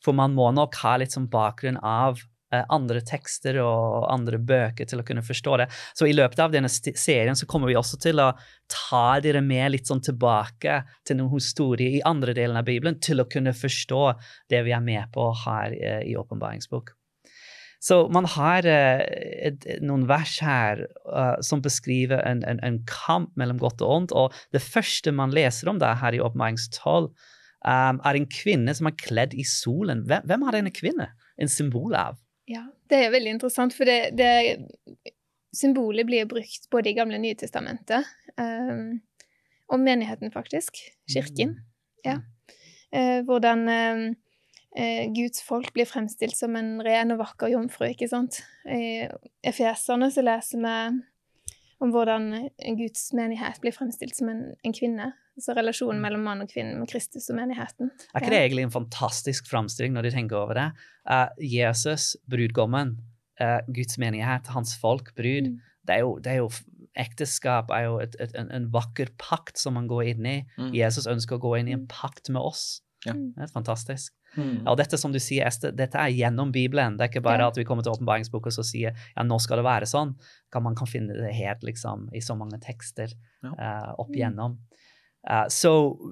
For 0.03 0.13
man 0.13 0.35
må 0.37 0.49
nok 0.53 0.75
ha 0.83 0.97
litt 0.99 1.15
som 1.15 1.29
bakgrunn 1.31 1.79
av 1.81 2.19
eh, 2.53 2.65
andre 2.73 3.01
tekster 3.01 3.57
og 3.63 4.05
andre 4.11 4.37
bøker 4.37 4.89
til 4.89 5.01
å 5.01 5.05
kunne 5.07 5.23
forstå 5.25 5.55
det. 5.63 5.69
Så 5.97 6.09
i 6.09 6.13
løpet 6.13 6.43
av 6.43 6.53
denne 6.53 6.69
serien 6.69 7.39
så 7.39 7.47
kommer 7.49 7.71
vi 7.71 7.79
også 7.79 7.97
til 8.03 8.21
å 8.21 8.33
ta 8.69 9.07
dere 9.23 9.41
med 9.41 9.71
litt 9.73 9.89
sånn 9.89 10.03
tilbake 10.05 10.81
til 11.07 11.21
noen 11.21 11.33
historier 11.39 11.97
i 11.97 12.05
andre 12.05 12.35
delen 12.37 12.59
av 12.59 12.67
Bibelen 12.67 12.99
til 13.01 13.23
å 13.23 13.29
kunne 13.31 13.55
forstå 13.57 14.03
det 14.53 14.61
vi 14.67 14.75
er 14.75 14.85
med 14.85 15.09
på 15.15 15.31
her 15.47 15.73
i 16.03 16.13
åpenbaringsbok. 16.19 16.93
Så 17.83 18.07
man 18.13 18.25
har 18.33 18.65
uh, 18.65 19.03
et, 19.47 19.65
noen 19.85 20.07
vers 20.09 20.37
her 20.43 20.85
uh, 21.05 21.37
som 21.45 21.61
beskriver 21.61 22.23
en, 22.25 22.43
en, 22.47 22.61
en, 22.65 22.79
kamp 22.89 23.33
mellom 23.37 23.59
godt 23.61 23.83
og 23.85 23.93
ondt. 23.95 24.15
Og 24.17 24.37
det 24.55 24.63
første 24.65 25.13
man 25.13 25.35
leser 25.35 25.69
om 25.69 25.81
det 25.81 25.91
her 26.01 26.17
i 26.17 26.21
oppmaringstall, 26.23 27.11
um, 27.11 27.99
er 28.01 28.17
en 28.17 28.29
kvinne 28.31 28.73
som 28.77 28.89
er 28.89 28.97
kledd 28.97 29.35
i 29.37 29.45
solen. 29.47 30.05
Hvem, 30.09 30.25
hvem 30.29 30.47
har 30.47 30.57
denne 30.57 30.73
kvinne 30.73 31.11
en 31.37 31.51
symbol 31.51 31.95
av? 31.97 32.17
Ja, 32.49 32.63
det 32.89 33.03
er 33.03 33.13
veldig 33.13 33.37
interessant, 33.37 33.75
for 33.75 33.87
det, 33.87 34.15
det 34.17 35.03
symbolet 35.55 36.07
blir 36.07 36.27
brukt 36.29 36.69
både 36.71 36.91
i 36.91 36.95
Gamle 36.97 37.19
og 37.19 37.25
Nye 37.25 37.37
testamentet. 37.37 38.07
Um, 38.39 39.01
og 39.67 39.81
menigheten, 39.83 40.31
faktisk. 40.31 40.79
Kirken. 41.11 41.57
Mm. 41.57 41.65
Ja. 42.07 42.17
Uh, 42.95 43.19
hvordan 43.27 43.67
um, 43.67 44.05
eh, 44.75 45.05
Guds 45.15 45.43
folk 45.45 45.69
blir 45.75 45.87
fremstilt 45.89 46.37
som 46.37 46.55
en 46.59 46.77
ren 46.85 47.13
og 47.15 47.21
vakker 47.21 47.53
jomfru, 47.53 47.87
ikke 47.91 48.09
sant. 48.11 48.41
I 48.65 49.07
Efeserne 49.45 50.09
så 50.13 50.25
leser 50.25 50.63
vi 50.63 50.75
om 51.83 51.93
hvordan 51.93 52.31
en 52.33 52.77
Guds 52.77 53.11
menighet 53.13 53.61
blir 53.61 53.75
fremstilt 53.75 54.17
som 54.17 54.31
en, 54.31 54.43
en 54.65 54.75
kvinne. 54.75 55.11
Altså 55.37 55.53
relasjonen 55.53 56.01
mellom 56.01 56.23
mann 56.25 56.41
og 56.41 56.49
kvinne 56.49 56.79
med 56.79 56.89
Kristus 56.89 57.27
og 57.29 57.37
menigheten. 57.37 57.91
Er 58.09 58.23
ikke 58.23 58.33
det 58.33 58.39
egentlig 58.39 58.65
en 58.65 58.73
fantastisk 58.73 59.49
framstilling 59.51 59.93
når 59.93 60.07
de 60.07 60.13
tenker 60.15 60.39
over 60.39 60.57
det? 60.57 60.71
Uh, 61.05 61.29
Jesus, 61.37 62.15
brudgommen, 62.29 62.95
uh, 63.41 63.59
Guds 63.69 63.99
menighet, 64.01 64.49
hans 64.55 64.73
folk, 64.81 65.13
brud. 65.19 65.51
Mm. 65.51 65.61
Det, 65.85 65.99
er 65.99 66.01
jo, 66.01 66.17
det, 66.17 66.33
er 66.33 66.41
jo, 66.41 66.49
Ekteskap 66.97 67.69
er 67.69 67.85
jo 67.85 67.99
et, 68.01 68.17
et, 68.23 68.33
en, 68.33 68.49
en, 68.49 68.65
vakker 68.73 69.13
pakt 69.21 69.61
som 69.61 69.77
man 69.77 69.85
går 69.91 70.15
inn 70.15 70.25
i. 70.25 70.37
Mm. 70.57 70.73
Jesus 70.73 71.05
ønsker 71.05 71.37
å 71.37 71.45
gå 71.45 71.53
inn 71.59 71.69
i 71.69 71.77
en 71.77 71.85
mm. 71.85 71.91
pakt 71.93 72.33
med 72.33 72.41
oss. 72.41 72.81
Ja. 73.05 73.13
Det 73.13 73.45
er 73.45 73.53
fantastisk. 73.53 74.16
Mm. 74.37 74.67
Og 74.69 74.77
dette 74.77 74.99
som 75.01 75.13
du 75.13 75.19
sier, 75.21 75.47
Esther, 75.49 75.73
dette 75.75 75.97
er 75.97 76.13
gjennom 76.13 76.51
Bibelen. 76.53 76.97
Det 76.97 77.07
er 77.07 77.11
ikke 77.11 77.25
bare 77.25 77.47
at 77.49 77.57
vi 77.57 77.65
kommer 77.67 77.85
til 77.85 77.95
åpenbaringsboka 77.95 78.51
og 78.53 78.67
sier 78.67 78.93
ja, 78.93 79.25
nå 79.25 79.39
skal 79.41 79.61
det 79.61 79.67
være 79.67 79.89
sånn. 79.89 80.13
Kan 80.53 80.65
man 80.67 80.77
kan 80.77 80.89
finne 80.89 81.17
det 81.17 81.33
helt 81.35 81.65
liksom, 81.65 82.07
i 82.15 82.21
så 82.23 82.37
mange 82.37 82.59
tekster 82.63 83.11
ja. 83.43 83.51
uh, 83.51 83.91
opp 83.97 84.13
mm. 84.13 84.17
igjennom. 84.19 84.59
Uh, 85.27 85.47
så 85.51 85.71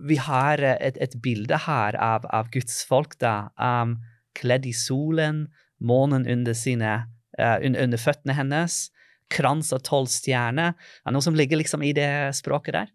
vi 0.09 0.17
har 0.19 0.63
et, 0.65 0.97
et 0.97 1.17
bilde 1.23 1.59
her 1.67 1.97
av, 2.01 2.25
av, 2.33 2.49
Guds 2.53 2.81
folk 2.89 3.15
da, 3.21 3.51
um, 3.61 3.99
kledd 4.35 4.65
i 4.67 4.73
solen, 4.75 5.45
månen 5.79 6.25
under, 6.27 6.57
sine, 6.57 6.97
uh, 7.39 7.57
under, 7.61 8.01
føttene 8.01 8.35
hennes, 8.35 8.87
krans 9.31 9.71
av 9.73 9.85
tolv 9.85 10.09
stjerner. 10.11 10.73
Er 10.73 11.09
det 11.09 11.15
noe 11.15 11.25
som 11.25 11.37
ligger 11.37 11.61
liksom 11.61 11.85
i 11.85 11.93
det 11.97 12.09
språket 12.37 12.75
der? 12.77 12.91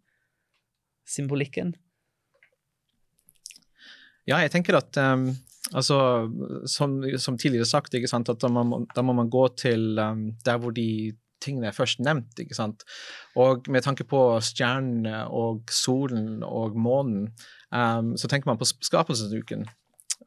Symbolikken? 1.11 1.73
Ja, 4.31 4.39
jeg 4.45 4.53
tenker 4.55 4.79
at 4.79 4.97
um, 5.03 5.33
altså, 5.75 5.99
som, 6.71 7.01
som, 7.19 7.39
tidligere 7.39 7.67
sagt, 7.67 7.95
at 7.95 8.31
da 8.43 8.51
må, 8.53 8.85
da 8.95 9.03
må 9.03 9.17
man 9.17 9.31
gå 9.33 9.49
til 9.59 9.99
um, 9.99 10.31
der 10.47 10.61
hvor 10.63 10.75
de 10.77 11.17
tingene 11.41 11.71
er 11.71 11.77
først 11.77 12.03
nevnt. 12.05 12.39
ikke 12.39 12.55
sant? 12.55 12.85
Og 13.41 13.67
med 13.73 13.83
tanke 13.83 14.05
på 14.05 14.21
stjernene 14.45 15.25
og 15.27 15.73
solen 15.73 16.45
og 16.47 16.77
månen, 16.79 17.31
um, 17.73 18.15
så 18.17 18.29
tenker 18.29 18.51
man 18.51 18.61
på 18.61 18.69
skapelsesuken. 18.71 19.67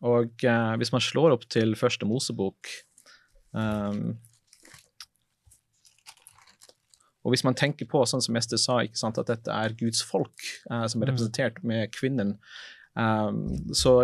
Og 0.03 0.43
uh, 0.43 0.75
hvis 0.81 0.91
man 0.91 1.05
slår 1.05 1.38
opp 1.38 1.48
til 1.53 1.77
første 1.79 2.07
Mosebok 2.10 2.67
um, 3.55 4.17
Og 7.24 7.31
hvis 7.31 7.45
man 7.48 7.55
tenker 7.55 7.88
på, 7.88 8.01
sånn 8.03 8.19
som 8.19 8.36
Ester 8.36 8.60
sa, 8.60 8.81
sant, 9.00 9.15
at 9.22 9.29
dette 9.31 9.48
er 9.55 9.75
Guds 9.79 10.01
folk 10.03 10.43
uh, 10.67 10.83
som 10.91 11.00
er 11.00 11.07
Mm. 11.07 11.13
representert 11.13 11.62
med 11.63 11.93
kvinnen, 11.95 12.33
um, 13.00 13.74
så 13.74 14.02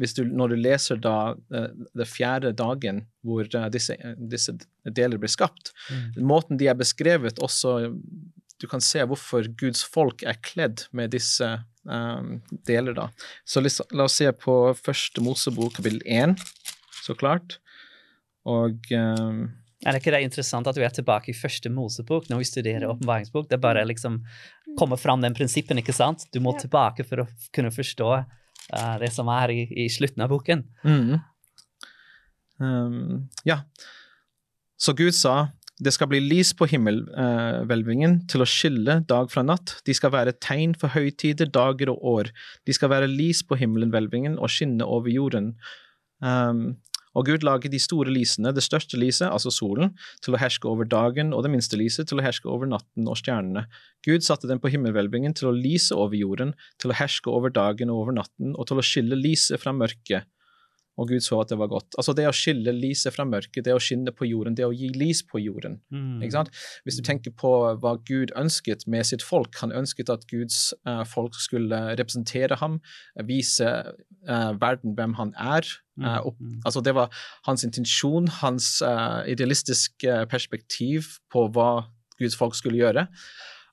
hvis 0.00 0.14
du, 0.16 0.22
når 0.24 0.52
du 0.54 0.56
leser 0.56 1.00
da 1.02 1.32
uh, 1.36 1.70
det 1.96 2.08
fjerde 2.08 2.54
dagen 2.56 3.02
hvor 3.26 3.44
uh, 3.44 3.66
disse, 3.72 3.96
disse 4.16 4.54
deler 4.84 5.20
blir 5.20 5.32
skapt, 5.32 5.74
Mm. 5.90 6.22
måten 6.28 6.58
de 6.60 6.68
er 6.70 6.76
beskrevet 6.78 7.40
også 7.42 7.96
Du 8.60 8.66
kan 8.68 8.80
se 8.84 9.00
hvorfor 9.08 9.46
Guds 9.56 9.80
folk 9.88 10.22
er 10.22 10.36
kledd 10.44 10.82
med 10.92 11.14
disse 11.14 11.46
um, 11.88 12.42
deler, 12.68 12.92
da. 12.92 13.06
Så 13.48 13.62
la, 13.64 13.70
la 13.96 14.04
oss 14.04 14.18
se 14.20 14.28
på 14.36 14.74
første 14.76 15.22
Mosebok, 15.24 15.78
kapittel 15.78 16.02
1, 16.04 16.34
så 17.00 17.16
klart. 17.16 17.56
Og 18.44 18.76
um, 18.92 19.46
Er 19.80 19.94
det 19.94 20.02
ikke 20.02 20.12
det 20.12 20.24
interessant 20.26 20.68
at 20.68 20.76
vi 20.76 20.84
er 20.84 20.92
tilbake 20.92 21.32
i 21.32 21.36
første 21.36 21.70
Mosebok 21.72 22.28
når 22.28 22.42
vi 22.42 22.48
studerer 22.48 22.88
åpenbaringsbok? 22.90 23.48
Det 23.48 23.56
er 23.56 23.62
bare 23.64 23.86
liksom 23.88 24.20
kommer 24.78 25.00
fram 25.00 25.22
den 25.24 25.34
prinsippen, 25.34 25.80
ikke 25.80 25.94
sant? 25.96 26.26
Du 26.34 26.40
må 26.40 26.52
Ja. 26.54 26.60
tilbake 26.66 27.06
for 27.08 27.24
å 27.24 27.28
kunne 27.52 27.72
forstå 27.72 28.10
uh, 28.20 28.98
det 29.00 29.12
som 29.12 29.28
er 29.32 29.50
i, 29.54 29.62
i 29.84 29.88
slutten 29.88 30.22
av 30.22 30.28
boken. 30.30 30.64
Mm. 30.84 31.16
Um, 32.60 33.28
ja. 33.48 33.62
Så 34.80 34.92
Gud 34.96 35.16
sa, 35.16 35.48
det 35.80 35.94
skal 35.96 36.10
bli 36.12 36.20
lys 36.20 36.52
på 36.56 36.68
himmelhvelvingen 36.68 38.26
til 38.28 38.44
å 38.44 38.48
skille 38.48 38.98
dag 39.08 39.30
fra 39.32 39.42
natt. 39.42 39.78
De 39.88 39.96
skal 39.96 40.12
være 40.12 40.36
tegn 40.44 40.74
for 40.76 40.92
høytider, 40.92 41.48
dager 41.48 41.92
og 41.94 42.04
år. 42.04 42.30
De 42.68 42.76
skal 42.76 42.92
være 42.92 43.08
lys 43.08 43.40
på 43.48 43.56
himmelhvelvingen 43.60 44.36
og 44.38 44.52
skinne 44.52 44.84
over 44.84 45.08
jorden. 45.12 45.54
Um, 46.20 46.76
og 47.14 47.26
Gud 47.26 47.44
laget 47.46 47.72
de 47.72 47.80
store 47.82 48.12
lysene, 48.12 48.52
det 48.54 48.64
største 48.64 48.98
lyset, 49.00 49.28
altså 49.28 49.52
solen, 49.54 49.94
til 50.24 50.36
å 50.36 50.40
herske 50.40 50.68
over 50.70 50.88
dagen, 50.88 51.34
og 51.34 51.44
det 51.44 51.52
minste 51.52 51.78
lyset 51.80 52.10
til 52.10 52.20
å 52.20 52.24
herske 52.24 52.50
over 52.50 52.70
natten 52.70 53.08
og 53.10 53.18
stjernene. 53.18 53.66
Gud 54.06 54.26
satte 54.26 54.50
dem 54.50 54.62
på 54.62 54.70
himmelhvelvingen 54.72 55.34
til 55.36 55.50
å 55.50 55.56
lyse 55.56 55.96
over 55.96 56.18
jorden, 56.18 56.54
til 56.80 56.92
å 56.92 56.98
herske 57.00 57.32
over 57.32 57.52
dagen 57.54 57.90
og 57.90 58.04
over 58.04 58.20
natten, 58.20 58.54
og 58.54 58.70
til 58.70 58.80
å 58.80 58.86
skille 58.86 59.18
lyset 59.18 59.62
fra 59.62 59.74
mørket. 59.76 60.28
Og 60.98 61.08
Gud 61.08 61.22
så 61.24 61.38
at 61.40 61.52
det 61.52 61.58
var 61.60 61.70
godt. 61.70 61.94
Altså 61.98 62.12
det 62.16 62.26
å 62.28 62.34
skille 62.34 62.72
lyset 62.76 63.14
fra 63.14 63.24
mørket, 63.28 63.64
det 63.64 63.74
å 63.74 63.80
skinne 63.80 64.12
på 64.12 64.26
jorden, 64.28 64.56
det 64.58 64.66
å 64.66 64.72
gi 64.74 64.90
lys 64.92 65.22
på 65.26 65.40
jorden. 65.40 65.78
Mm. 65.94 66.18
Ikke 66.20 66.34
sant? 66.34 66.50
Hvis 66.84 66.98
du 66.98 67.04
tenker 67.06 67.34
på 67.36 67.52
hva 67.80 67.94
Gud 68.08 68.34
ønsket 68.38 68.86
med 68.90 69.06
sitt 69.08 69.24
folk, 69.24 69.54
han 69.62 69.72
ønsket 69.72 70.12
at 70.12 70.26
Guds 70.30 70.74
uh, 70.88 71.04
folk 71.08 71.38
skulle 71.40 71.78
representere 72.00 72.58
ham, 72.60 72.80
vise 73.28 73.70
uh, 73.70 74.50
verden 74.60 74.96
hvem 74.98 75.16
han 75.20 75.32
er. 75.38 75.68
Uh, 76.00 76.18
opp, 76.30 76.36
Mm. 76.40 76.60
altså 76.64 76.80
det 76.80 76.94
var 76.96 77.10
hans 77.44 77.64
intensjon, 77.66 78.28
hans 78.40 78.80
idealistiske 79.28 80.26
perspektiv 80.30 81.18
på 81.32 81.44
hva 81.52 81.84
Guds 82.20 82.36
folk 82.36 82.56
skulle 82.56 82.80
gjøre. 82.80 83.06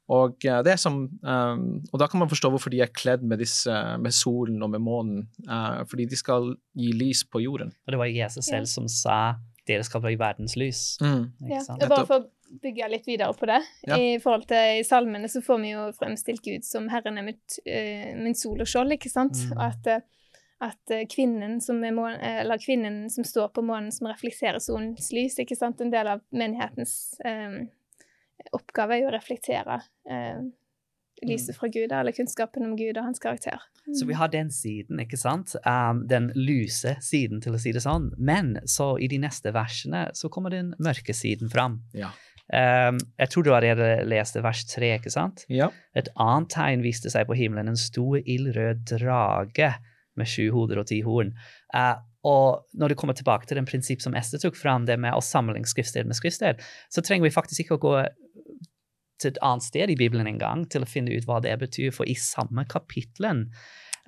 Og, 0.08 0.46
eh, 0.46 0.62
det 0.64 0.72
er 0.72 0.80
som, 0.80 1.02
um, 1.20 1.64
og 1.92 2.00
da 2.00 2.08
kan 2.08 2.22
man 2.22 2.32
forstå 2.32 2.52
hvorfor 2.54 2.72
de 2.72 2.80
er 2.84 2.94
kledd 2.96 3.26
med, 3.28 3.42
disse, 3.44 3.74
med 4.00 4.16
solen 4.16 4.64
og 4.64 4.72
med 4.72 4.84
månen. 4.84 5.26
Uh, 5.44 5.84
fordi 5.90 6.06
de 6.08 6.20
skal 6.20 6.54
gi 6.78 6.94
lys 6.96 7.26
på 7.28 7.44
jorden. 7.44 7.74
Og 7.86 7.92
det 7.94 8.00
var 8.00 8.14
Jesus 8.14 8.48
selv 8.48 8.68
Ja. 8.68 8.72
som 8.72 8.88
sa 8.88 9.20
dere 9.68 9.84
skal 9.84 10.00
bli 10.00 10.16
verdens 10.16 10.56
lys. 10.56 10.98
Mm. 11.04 11.34
Ikke 11.44 11.58
Ja, 11.58 11.76
og 11.76 11.90
bare 11.90 12.06
for 12.08 12.22
å 12.22 12.60
bygge 12.64 12.88
litt 12.90 13.06
videre 13.06 13.34
på 13.36 13.50
det. 13.50 13.60
Ja. 13.84 13.98
I 13.98 14.18
forhold 14.24 14.48
til 14.48 14.80
i 14.80 14.84
salmene 14.88 15.28
så 15.28 15.42
får 15.44 15.60
vi 15.62 15.74
jo 15.74 15.92
fremstilt 15.92 16.42
Gud 16.42 16.64
som 16.64 16.88
Herren 16.88 17.18
er 17.18 17.28
mitt, 17.28 17.60
uh, 17.68 18.16
min 18.16 18.36
sol 18.36 18.62
og 18.62 18.68
skjold, 18.68 18.96
ikke 18.96 19.12
sant? 19.12 19.36
Mm. 19.36 19.58
Og 19.58 19.66
at, 19.68 20.06
at 20.62 20.96
kvinnen, 21.12 21.60
som 21.60 21.84
er 21.84 21.92
månen, 21.92 22.22
eh, 22.22 22.40
eller 22.46 22.58
kvinnen 22.58 23.10
som 23.12 23.28
står 23.28 23.52
på 23.52 23.62
månen, 23.62 23.92
som 23.92 24.08
reflekterer 24.08 24.64
solens 24.64 25.12
lys, 25.12 25.36
ikke 25.44 25.60
sant? 25.60 25.82
En 25.82 25.92
del 25.92 26.08
av 26.08 26.24
menighetens 26.32 27.20
eh, 27.26 27.68
oppgave 28.56 28.96
er 28.96 29.04
jo 29.04 29.10
å 29.12 29.16
reflektere 29.16 29.82
eh, 30.10 30.40
lyset 31.26 31.58
fra 31.58 31.68
Gud, 31.68 31.92
eller 31.92 32.14
kunnskapen 32.16 32.66
om 32.66 32.76
Gud 32.78 32.98
og 32.98 33.08
hans 33.08 33.20
karakter. 33.20 33.62
Så 33.96 34.06
vi 34.06 34.18
har 34.18 34.30
den 34.30 34.52
siden, 34.52 35.00
ikke 35.02 35.18
sant? 35.20 35.56
Um, 35.66 36.04
den 36.10 36.30
lyse 36.36 36.98
siden, 37.04 37.42
til 37.42 37.56
å 37.56 37.62
si 37.62 37.74
det 37.76 37.84
sånn. 37.86 38.12
Men 38.18 38.58
så 38.70 38.96
i 39.00 39.10
de 39.10 39.20
neste 39.24 39.54
versene 39.56 40.08
så 40.18 40.30
kommer 40.34 40.54
den 40.54 40.74
mørke 40.84 41.16
siden 41.16 41.52
fram. 41.54 41.82
Ja. 41.98 42.12
Um, 42.48 43.00
jeg 43.20 43.32
tror 43.32 43.44
du 43.44 43.52
allerede 43.52 44.06
leste 44.08 44.44
vers 44.44 44.64
tre, 44.70 44.94
ikke 45.00 45.12
sant? 45.12 45.44
ja. 45.52 45.72
Et 45.98 46.08
annet 46.16 46.52
tegn 46.54 46.84
viste 46.86 47.12
seg 47.12 47.28
på 47.28 47.36
himmelen, 47.40 47.74
en 47.74 47.80
stor 47.80 48.20
ildrød 48.22 48.86
drage 48.94 49.74
med 50.18 50.30
sju 50.30 50.48
hoder 50.54 50.82
og 50.82 50.88
ti 50.90 51.02
horn. 51.06 51.34
Uh, 51.74 51.98
og 52.28 52.64
når 52.76 52.92
det 52.92 52.98
kommer 53.00 53.16
tilbake 53.16 53.48
til 53.48 53.60
den 53.60 53.68
prinsipp 53.68 54.02
som 54.04 54.16
Ester 54.18 54.42
tok 54.42 54.58
fram, 54.60 54.88
det 54.88 54.98
med 55.00 55.16
å 55.16 55.24
sammenligne 55.24 55.70
skriftsted 55.70 56.08
med 56.08 56.18
skriftsted, 56.18 56.64
så 56.92 57.04
trenger 57.06 57.28
vi 57.28 57.36
faktisk 57.36 57.64
ikke 57.64 57.78
å 57.78 57.84
gå 57.84 57.94
til 59.20 59.34
et 59.34 59.42
annet 59.46 59.66
sted 59.66 59.92
i 59.94 59.98
Bibelen 60.00 60.30
en 60.30 60.40
gang 60.42 60.66
til 60.70 60.86
å 60.86 60.90
finne 60.90 61.16
ut 61.16 61.26
hva 61.28 61.40
det 61.44 61.56
betyr, 61.62 61.92
for 61.96 62.08
i 62.10 62.16
samme 62.20 62.66
kapittelen 62.70 63.48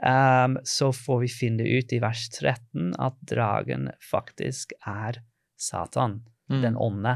um, 0.04 0.58
så 0.64 0.92
får 0.96 1.24
vi 1.26 1.32
finne 1.34 1.66
ut 1.66 1.94
i 1.96 2.02
vers 2.04 2.28
13 2.30 2.94
at 3.02 3.18
dragen 3.30 3.90
faktisk 4.12 4.76
er 4.86 5.22
Satan, 5.60 6.22
Mm. 6.50 6.62
den 6.64 6.78
onde. 6.82 7.12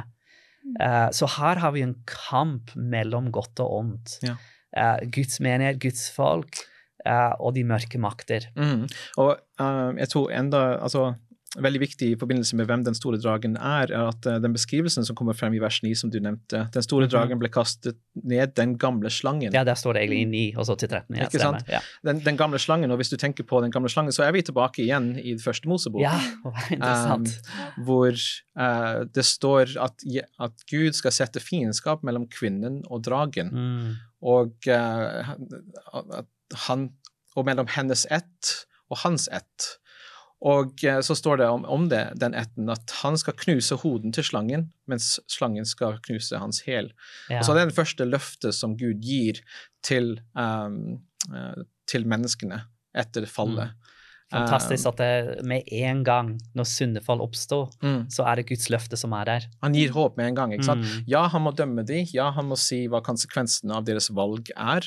Uh, 0.77 1.09
så 1.09 1.25
her 1.39 1.57
har 1.57 1.71
vi 1.73 1.81
en 1.81 1.95
kamp 2.05 2.69
mellom 2.77 3.31
godt 3.33 3.57
og 3.63 3.71
ondt. 3.79 4.19
Ja. 4.21 4.35
Uh, 4.77 4.99
Guds 5.09 5.39
menighet, 5.41 5.79
Guds 5.81 6.11
folk 6.13 6.61
Uh, 7.03 7.33
og 7.43 7.51
de 7.57 7.65
mørke 7.67 7.99
makter. 7.99 8.45
Mm. 8.55 8.85
Og 9.19 9.33
uh, 9.59 9.91
jeg 9.99 10.07
tror 10.07 10.29
enda, 10.31 10.59
altså, 10.85 11.17
veldig 11.61 11.79
viktig 11.83 12.07
i 12.11 12.15
forbindelse 12.17 12.55
med 12.57 12.65
hvem 12.65 12.81
den 12.83 12.95
store 12.97 13.19
dragen 13.21 13.53
er, 13.57 13.91
er 13.93 14.07
at 14.09 14.25
eh, 14.25 14.39
den 14.41 14.53
beskrivelsen 14.55 15.05
som 15.05 15.15
kommer 15.15 15.35
frem 15.37 15.53
i 15.53 15.59
vers 15.61 15.81
9, 15.83 15.91
som 15.99 16.09
du 16.09 16.17
nevnte, 16.19 16.63
den 16.73 16.81
store 16.85 17.05
Mhm. 17.05 17.11
dragen 17.13 17.39
ble 17.39 17.49
kastet 17.53 17.97
ned, 18.23 18.55
den 18.55 18.77
gamle 18.81 19.09
slangen. 19.13 19.53
Ja, 19.53 19.63
der 19.63 19.75
står 19.77 19.93
det 19.93 20.03
egentlig 20.07 20.21
i 20.21 20.25
9 20.53 20.57
og 20.57 20.65
så 20.65 20.75
til 20.79 20.89
13. 20.89 21.15
Ja, 21.15 21.27
Ikke 21.27 21.37
stemmer. 21.39 21.59
sant? 21.59 21.69
Ja, 21.69 21.79
Den, 22.03 22.19
den 22.25 22.37
gamle 22.37 22.57
slangen, 22.59 22.89
og 22.91 22.97
hvis 22.97 23.09
du 23.13 23.17
tenker 23.17 23.43
på 23.43 23.61
den 23.61 23.71
gamle 23.71 23.89
slangen, 23.89 24.11
så 24.11 24.23
er 24.25 24.31
vi 24.33 24.41
tilbake 24.41 24.81
igjen 24.81 25.11
i 25.19 25.33
det 25.35 25.43
første 25.43 25.67
Mosebok. 25.69 26.01
ja 26.01 26.17
interessant. 26.71 27.29
Um, 27.77 27.83
hvor 27.85 28.11
uh, 28.57 29.03
det 29.13 29.25
står 29.25 29.77
at, 29.79 29.93
at 30.39 30.65
Gud 30.71 30.93
skal 30.97 31.11
sette 31.11 31.39
fiendskap 31.39 32.03
mellom 32.03 32.25
kvinnen 32.27 32.81
og 32.89 33.03
dragen. 33.03 33.53
Mm. 33.53 33.93
og, 34.23 34.53
uh, 34.67 36.23
han, 36.67 36.89
og 37.35 37.45
mellom 37.45 37.67
hennes 37.73 38.05
ett 38.11 38.53
og 38.91 38.97
hans 39.05 39.27
ett. 39.31 39.77
Og 40.43 40.83
eh, 40.83 40.99
så 41.05 41.15
står 41.15 41.39
det 41.39 41.47
om, 41.47 41.63
om 41.71 41.87
det, 41.91 42.01
den 42.19 42.35
etten 42.35 42.71
at 42.73 42.91
han 42.99 43.15
skal 43.19 43.37
knuse 43.39 43.77
hoden 43.79 44.11
til 44.15 44.25
slangen, 44.27 44.67
mens 44.91 45.15
slangen 45.31 45.67
skal 45.67 45.99
knuse 46.03 46.39
hans 46.39 46.63
hæl. 46.67 46.91
Ja. 47.29 47.39
Og 47.39 47.45
så 47.45 47.53
er 47.53 47.61
det 47.61 47.69
den 47.69 47.77
første 47.77 48.07
løftet 48.09 48.57
som 48.57 48.75
Gud 48.79 48.99
gir 49.03 49.39
til, 49.85 50.17
um, 50.35 50.99
til 51.87 52.07
menneskene 52.11 52.59
etter 52.93 53.27
fallet. 53.29 53.71
Fantastisk 54.33 54.87
at 54.91 54.97
det 54.97 55.43
med 55.45 55.63
en 55.71 56.03
gang 56.03 56.33
når 56.57 56.65
syndefall 56.69 57.21
oppstår, 57.21 57.69
Mm. 57.83 58.09
så 58.11 58.25
er 58.27 58.35
det 58.41 58.47
Guds 58.49 58.69
løfte 58.73 58.97
som 58.97 59.13
er 59.13 59.25
der. 59.25 59.47
Han 59.61 59.73
gir 59.77 59.91
håp 59.93 60.17
med 60.17 60.27
en 60.31 60.35
gang. 60.35 60.53
ikke 60.53 60.65
sant? 60.65 60.81
Mm. 60.83 61.03
Ja, 61.07 61.27
han 61.27 61.41
må 61.45 61.51
dømme 61.55 61.85
dem, 61.85 62.05
ja, 62.13 62.31
han 62.31 62.45
må 62.49 62.57
si 62.57 62.87
hva 62.87 63.01
konsekvensene 63.05 63.73
av 63.77 63.85
deres 63.85 64.09
valg 64.13 64.49
er, 64.57 64.83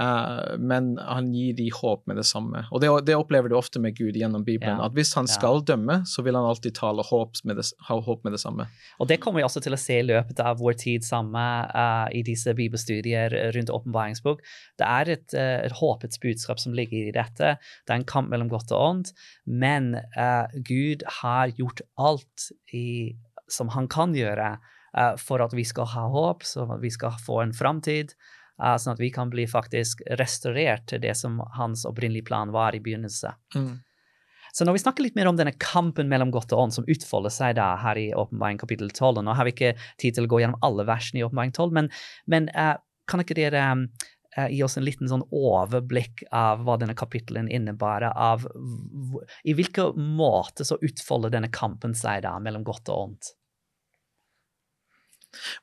uh, 0.00 0.56
men 0.58 0.96
han 1.02 1.32
gir 1.34 1.54
dem 1.58 1.70
håp 1.74 2.06
med 2.08 2.16
det 2.20 2.24
samme. 2.28 2.64
Og 2.72 2.80
det, 2.82 2.90
det 3.08 3.16
opplever 3.18 3.48
du 3.52 3.56
ofte 3.58 3.80
med 3.82 3.96
Gud 3.98 4.16
gjennom 4.16 4.44
Bibelen, 4.46 4.78
Ja, 4.78 4.86
at 4.88 4.94
hvis 4.96 5.12
han 5.18 5.26
ja. 5.28 5.34
skal 5.34 5.62
dømme, 5.66 6.02
så 6.08 6.22
vil 6.24 6.34
han 6.38 6.44
alltid 6.48 6.74
tale 6.78 7.04
håp 7.04 7.40
med 7.44 7.56
det, 7.60 7.66
ha 7.88 7.98
håp 8.00 8.24
med 8.24 8.32
det 8.36 8.40
samme. 8.40 8.66
Og 9.00 9.08
det 9.10 9.20
kommer 9.20 9.40
vi 9.42 9.46
også 9.48 9.62
til 9.64 9.74
å 9.76 9.80
se 9.80 9.98
i 10.00 10.06
løpet 10.06 10.40
av 10.44 10.58
vår 10.62 10.78
tid 10.80 11.04
sammen 11.06 11.68
uh, 11.74 12.06
i 12.14 12.22
disse 12.26 12.54
bibelstudier 12.56 13.34
rundt 13.54 13.70
åpenbaringsbok. 13.74 14.42
Det 14.78 14.86
er 14.88 15.12
et, 15.16 15.28
uh, 15.34 15.66
et 15.66 15.74
håpets 15.80 16.20
budskap 16.22 16.58
som 16.62 16.72
ligger 16.76 17.08
i 17.10 17.14
dette. 17.14 17.56
Det 17.58 17.92
er 17.94 17.98
en 18.00 18.08
kamp 18.08 18.30
mellom 18.32 18.48
godt 18.52 18.72
og 18.72 18.77
ondt, 18.78 19.12
men 19.44 19.94
uh, 20.16 20.46
Gud 20.66 21.04
har 21.20 21.54
gjort 21.58 21.82
alt 22.00 22.48
i, 22.74 23.16
som 23.50 23.72
han 23.74 23.88
kan 23.90 24.14
gjøre 24.16 24.54
uh, 24.58 25.14
for 25.20 25.44
at 25.44 25.56
vi 25.56 25.66
skal 25.68 25.90
ha 25.94 26.06
håp, 26.12 26.46
så 26.46 26.68
at 26.68 26.82
vi 26.84 26.92
skal 26.94 27.18
få 27.24 27.42
en 27.44 27.56
framtid. 27.56 28.14
uh, 28.62 28.76
sånn 28.78 28.96
at 28.96 29.02
vi 29.02 29.12
kan 29.14 29.30
bli 29.30 29.46
faktisk 29.46 30.02
restaurert 30.18 30.88
til 30.90 31.02
det 31.02 31.14
som 31.18 31.38
hans 31.58 31.84
opprinnelige 31.86 32.30
plan 32.30 32.54
var 32.54 32.74
i 32.74 32.82
begynnelsen. 32.82 33.36
Så 34.52 34.64
når 34.64 34.78
vi 34.78 34.80
snakker 34.82 35.04
litt 35.04 35.16
mer 35.18 35.28
om 35.30 35.36
denne 35.38 35.52
kampen 35.60 36.08
mellom 36.10 36.32
godt 36.34 36.52
og 36.56 36.64
ånd 36.64 36.74
som 36.74 36.86
utfolder 36.88 37.30
seg 37.30 37.56
da 37.58 37.74
her 37.82 37.98
i 38.00 38.08
Åpenbaring 38.16 38.58
kapittel 38.58 38.90
12, 38.90 39.20
og 39.20 39.26
nå 39.26 39.36
har 39.36 39.46
vi 39.46 39.52
ikke 39.54 39.74
tid 40.00 40.16
til 40.16 40.26
å 40.26 40.30
gå 40.32 40.40
gjennom 40.42 40.58
alle 40.66 40.86
versene 40.88 41.20
i 41.20 41.26
Åpenbaring 41.26 41.52
12, 41.54 41.74
men, 41.76 41.90
men 42.26 42.48
uh, 42.56 42.74
kan 43.08 43.22
ikke 43.22 43.36
dere 43.38 43.60
eh, 43.64 44.08
gi 44.52 44.62
oss 44.64 44.78
en 44.78 44.86
liten 44.86 45.10
sånn 45.10 45.24
overblikk 45.34 46.22
av 46.34 46.62
hva 46.66 46.76
denne 46.80 46.96
kapittelen 46.98 47.50
innebærer, 47.50 48.12
av 48.14 48.46
i 49.44 49.56
hvilken 49.58 49.98
måte 50.18 50.66
så 50.68 50.78
utfolder 50.84 51.34
denne 51.34 51.50
kampen 51.52 51.96
seg 51.98 52.22
da 52.26 52.36
mellom 52.42 52.66
godt 52.66 52.92
og 52.92 53.08
ondt? 53.08 53.34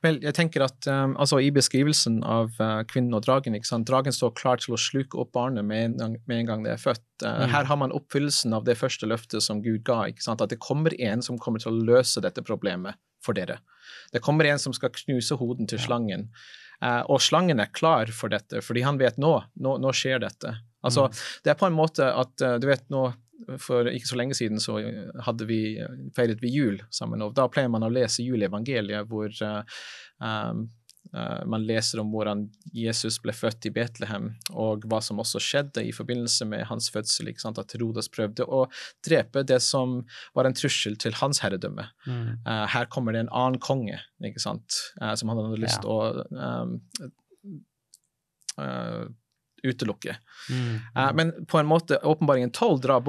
Vel, 0.04 0.18
jeg 0.22 0.34
tenker 0.36 0.62
at 0.62 0.86
um, 0.86 1.16
altså 1.20 1.40
I 1.42 1.48
beskrivelsen 1.54 2.20
av 2.26 2.54
uh, 2.62 2.82
kvinnen 2.88 3.16
og 3.18 3.24
dragen 3.26 3.56
ikke 3.56 3.68
sant? 3.68 3.88
Dragen 3.88 4.14
står 4.14 4.34
klar 4.38 4.60
til 4.62 4.76
å 4.76 4.80
sluke 4.80 5.18
opp 5.20 5.32
barnet 5.34 5.66
med 5.66 5.88
en 5.88 5.96
gang, 5.98 6.14
med 6.30 6.42
en 6.42 6.50
gang 6.50 6.66
det 6.66 6.76
er 6.76 6.82
født. 6.82 7.02
Uh, 7.24 7.34
Mm. 7.46 7.50
Her 7.52 7.68
har 7.68 7.80
man 7.80 7.94
oppfyllelsen 7.96 8.54
av 8.56 8.66
det 8.66 8.76
første 8.78 9.08
løftet 9.08 9.44
som 9.44 9.62
Gud 9.64 9.82
ga. 9.88 10.04
ikke 10.10 10.22
sant? 10.24 10.44
At 10.44 10.52
det 10.52 10.60
kommer 10.62 10.94
en 11.00 11.24
som 11.24 11.40
kommer 11.42 11.62
til 11.62 11.72
å 11.72 11.86
løse 11.90 12.22
dette 12.22 12.44
problemet 12.46 12.98
for 13.24 13.36
dere. 13.36 13.58
Det 14.14 14.22
kommer 14.22 14.46
en 14.46 14.60
som 14.62 14.74
skal 14.76 14.94
knuse 14.94 15.34
hoden 15.40 15.66
til 15.70 15.82
slangen. 15.82 16.28
Uh, 16.30 16.65
og 16.84 17.22
slangen 17.24 17.62
er 17.62 17.70
klar 17.72 18.10
for 18.12 18.28
dette, 18.32 18.60
fordi 18.62 18.82
han 18.84 18.98
vet 19.00 19.16
nå, 19.22 19.32
nå, 19.64 19.76
nå 19.80 19.92
skjer 19.96 20.20
dette. 20.22 20.52
Altså, 20.86 21.06
mm. 21.06 21.22
Det 21.44 21.52
er 21.52 21.60
på 21.60 21.68
en 21.68 21.76
måte 21.76 22.08
at 22.08 22.44
uh, 22.44 22.56
du 22.62 22.68
vet 22.70 22.84
nå, 22.92 23.08
For 23.62 23.86
ikke 23.90 24.08
så 24.08 24.16
lenge 24.18 24.34
siden 24.34 24.58
så 24.62 24.78
hadde 25.22 25.46
vi, 25.46 25.76
feiret 26.16 26.40
vi 26.42 26.50
jul 26.50 26.80
sammen. 26.90 27.20
og 27.22 27.34
Da 27.36 27.44
pleier 27.52 27.68
man 27.70 27.84
å 27.86 27.92
lese 27.92 28.24
juleevangeliet, 28.24 29.06
hvor 29.10 29.28
uh, 29.44 29.60
um, 30.24 30.64
man 31.48 31.64
leser 31.66 32.00
om 32.02 32.10
hvordan 32.12 32.46
Jesus 32.76 33.18
ble 33.22 33.32
født 33.36 33.68
i 33.68 33.72
Betlehem, 33.74 34.30
og 34.52 34.84
hva 34.90 35.00
som 35.04 35.20
også 35.22 35.40
skjedde 35.42 35.84
i 35.86 35.92
forbindelse 35.94 36.46
med 36.48 36.66
hans 36.70 36.90
fødsel. 36.92 37.30
At 37.32 37.74
Rodas 37.80 38.10
prøvde 38.12 38.44
å 38.44 38.64
drepe 39.06 39.44
det 39.46 39.60
som 39.64 39.98
var 40.36 40.48
en 40.48 40.56
trussel 40.56 40.98
til 41.00 41.16
hans 41.20 41.40
herredømme. 41.44 41.88
Mm. 42.06 42.26
Uh, 42.46 42.64
her 42.72 42.90
kommer 42.92 43.16
det 43.16 43.24
en 43.24 43.32
annen 43.34 43.60
konge 43.62 44.00
ikke 44.24 44.42
sant? 44.42 44.80
Uh, 45.00 45.14
som 45.18 45.32
han 45.32 45.40
hadde 45.42 45.62
lyst 45.62 45.80
til 45.82 45.90
ja. 45.90 45.94
å 45.94 46.66
um, 48.56 49.14
utelukke. 49.66 50.14
Mm. 50.52 50.74
men 51.18 51.32
på 51.50 51.58
en 51.58 51.66
måte, 51.68 51.98
åpenbaringen 52.06 52.52
12 52.54 52.76
drar, 52.84 53.02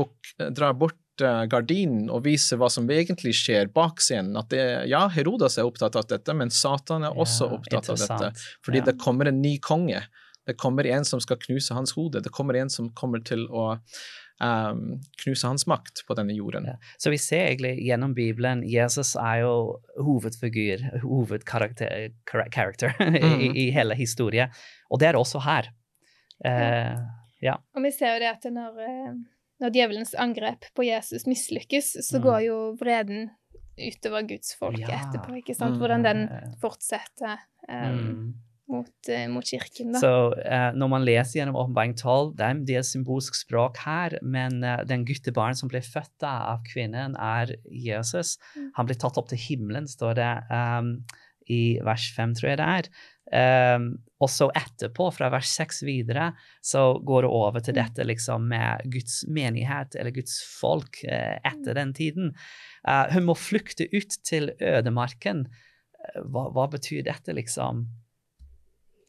drar 0.56 0.74
bort 0.76 0.98
gardinen 1.22 2.10
og 2.14 2.26
viser 2.26 2.60
hva 2.60 2.70
som 2.72 2.88
egentlig 2.92 3.34
skjer 3.38 3.72
bak 3.74 4.02
scenen. 4.04 4.38
At 4.40 4.52
det, 4.54 4.64
ja, 4.92 5.06
Herodas 5.14 5.58
er 5.58 5.68
opptatt 5.68 5.98
av 6.00 6.08
dette, 6.10 6.36
men 6.38 6.52
Satan 6.54 7.08
er 7.08 7.18
også 7.18 7.50
ja, 7.50 7.58
opptatt 7.60 7.92
av 7.94 8.00
dette. 8.04 8.48
Fordi 8.66 8.84
ja. 8.84 8.88
det 8.90 8.98
kommer 9.02 9.30
en 9.32 9.42
ny 9.42 9.58
konge. 9.64 10.04
Det 10.48 10.56
kommer 10.60 10.88
en 10.88 11.06
som 11.06 11.20
skal 11.24 11.40
knuse 11.42 11.76
hans 11.76 11.92
hode. 11.98 12.22
Det 12.24 12.32
kommer 12.34 12.56
en 12.56 12.70
som 12.72 12.90
kommer 12.96 13.20
til 13.28 13.44
å 13.52 13.74
um, 14.40 15.02
knuse 15.24 15.48
hans 15.48 15.68
makt 15.68 16.06
på 16.08 16.16
denne 16.16 16.34
jorden. 16.38 16.70
Ja. 16.72 16.78
Så 16.98 17.12
vi 17.12 17.20
ser 17.20 17.50
egentlig 17.50 17.76
gjennom 17.84 18.14
Bibelen 18.16 18.64
Jesus 18.68 19.16
er 19.20 19.44
jo 19.44 19.54
hovedfigur, 20.00 20.86
hovedkarakter 21.04 22.96
mm. 23.02 23.18
i, 23.20 23.52
i, 23.66 23.70
hele 23.76 23.98
historien. 24.00 24.54
Og 24.88 25.04
det 25.04 25.12
er 25.12 25.20
også 25.20 25.44
her. 25.44 25.72
Uh, 26.46 26.96
ja. 27.44 27.58
Og 27.76 27.84
vi 27.84 27.92
ser 27.92 28.16
jo 28.16 28.24
det 28.24 28.32
at 28.38 28.48
når 28.54 28.86
uh 28.86 29.18
når 29.62 29.74
djevelens 29.74 30.14
angrep 30.20 30.68
på 30.78 30.86
Jesus 30.86 31.26
mislykkes, 31.30 31.96
så 32.06 32.20
mm. 32.20 32.24
går 32.26 32.40
jo 32.46 32.58
vreden 32.80 33.30
utover 33.78 34.26
Guds 34.28 34.56
folk 34.58 34.80
ja. 34.82 34.90
etterpå. 35.00 35.38
ikke 35.42 35.56
sant? 35.58 35.78
Hvordan 35.82 36.06
den 36.06 36.26
mm. 36.30 36.54
fortsetter 36.62 37.38
um, 37.70 37.98
mm. 37.98 38.22
mot, 38.74 38.94
uh, 39.10 39.26
mot, 39.34 39.46
kirken. 39.46 39.94
da. 39.94 40.02
Så 40.02 40.14
uh, 40.34 40.70
Når 40.78 40.92
man 40.94 41.06
leser 41.06 41.42
gjennom 41.42 41.60
Åpenbaring 41.62 41.94
12, 41.98 42.34
det 42.38 42.46
er 42.46 42.56
en 42.56 42.66
del 42.70 42.88
symbolsk 42.88 43.38
språk 43.38 43.82
her, 43.86 44.18
men 44.26 44.60
uh, 44.66 44.82
den 44.88 45.06
guttebarn 45.08 45.58
som 45.58 45.72
ble 45.72 45.82
født 45.86 46.26
av 46.28 46.66
kvinnen, 46.70 47.18
er 47.18 47.54
Jesus. 47.70 48.38
Mm. 48.56 48.72
Han 48.80 48.90
ble 48.90 48.98
tatt 48.98 49.22
opp 49.22 49.30
til 49.34 49.42
himmelen, 49.42 49.90
står 49.90 50.18
det 50.22 50.34
um, 50.54 50.98
i 51.54 51.78
vers 51.86 52.10
5, 52.18 52.38
tror 52.40 52.54
jeg 52.54 52.62
det 52.62 52.72
er. 52.82 52.92
Um, 53.28 53.90
og 54.24 54.30
så 54.32 54.48
etterpå, 54.56 55.10
fra 55.12 55.28
vers 55.34 55.50
6 55.60 55.82
videre, 55.84 56.30
så 56.64 56.96
går 57.06 57.26
det 57.26 57.32
over 57.36 57.64
til 57.64 57.76
mm. 57.76 57.80
dette 57.82 58.06
liksom 58.08 58.48
med 58.50 58.88
Guds 58.94 59.20
menighet, 59.28 59.98
eller 60.00 60.16
Guds 60.16 60.40
folk, 60.48 61.02
uh, 61.06 61.36
etter 61.46 61.76
den 61.78 61.94
tiden. 61.98 62.32
Uh, 62.88 63.06
hun 63.14 63.28
må 63.28 63.36
flykte 63.38 63.90
ut 63.92 64.18
til 64.28 64.54
ødemarken. 64.64 65.46
Uh, 66.00 66.24
hva, 66.24 66.48
hva, 66.56 66.70
betyr 66.72 67.04
dette, 67.10 67.36
liksom? 67.36 67.86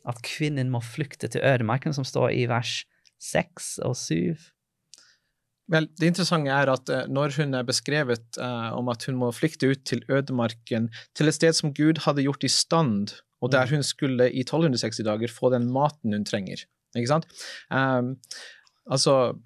At 0.08 0.20
kvinnen 0.26 0.72
må 0.74 0.82
flykte 0.82 1.30
til 1.30 1.46
ødemarken, 1.46 1.94
som 1.94 2.06
står 2.06 2.34
i 2.34 2.44
vers 2.50 2.82
6 3.22 3.78
og 3.86 3.94
7? 3.98 4.50
Vel, 5.68 5.88
Det 6.00 6.10
interessante 6.10 6.50
er 6.50 6.70
at 6.72 6.90
når 7.12 7.34
hun 7.36 7.54
er 7.54 7.66
beskrevet 7.68 8.38
om 8.40 8.88
at 8.88 9.02
hun 9.04 9.18
må 9.20 9.28
flykte 9.36 9.68
ut 9.68 9.82
til 9.84 10.00
ødemarken, 10.08 10.86
til 11.12 11.28
et 11.28 11.36
sted 11.36 11.52
som 11.58 11.74
Gud 11.76 12.00
hadde 12.06 12.24
gjort 12.24 12.46
i 12.46 12.48
stand 12.48 13.12
og 13.40 13.52
der 13.52 13.66
mm. 13.66 13.78
hun 13.78 13.82
skulle 13.86 14.30
i 14.32 14.44
1260 14.46 15.04
dager 15.06 15.32
få 15.32 15.52
den 15.54 15.70
maten 15.72 16.12
hun 16.12 16.24
trenger. 16.24 16.64
Ikke 16.96 17.10
sant? 17.10 17.26
Um, 17.70 18.16
altså 18.90 19.36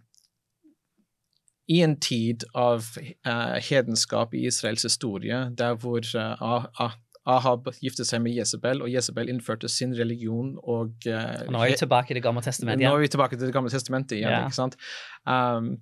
I 1.69 1.83
en 1.83 1.97
tid 2.01 2.45
av 2.55 2.85
uh, 2.99 3.59
hedenskap 3.63 4.35
i 4.35 4.47
Israels 4.47 4.83
historie, 4.83 5.45
der 5.59 5.75
hvor 5.75 6.03
uh, 6.19 6.93
Ahab 7.27 7.69
giftet 7.83 8.09
seg 8.09 8.23
med 8.23 8.35
Jesabel, 8.35 8.83
og 8.83 8.91
Jesabel 8.91 9.31
innførte 9.31 9.69
sin 9.71 9.95
religion 9.99 10.57
og 10.63 11.07
uh, 11.07 11.45
Nå 11.51 11.63
er 11.63 11.75
vi 11.75 11.79
tilbake 11.85 12.15
i 12.15 12.19
Det 12.19 12.23
gamle 12.25 12.43
testamentet 12.43 12.83
igjen. 12.83 12.91
Nå 12.91 12.99
er 12.99 13.05
vi 13.07 13.13
tilbake 13.15 13.37
til 13.37 13.47
Det 13.47 13.55
gamle 13.55 13.71
testamentet 13.71 14.19
igjen, 14.19 14.33
ja. 14.35 14.47
ikke 14.47 14.59
sant? 14.59 14.79
Um, 15.27 15.77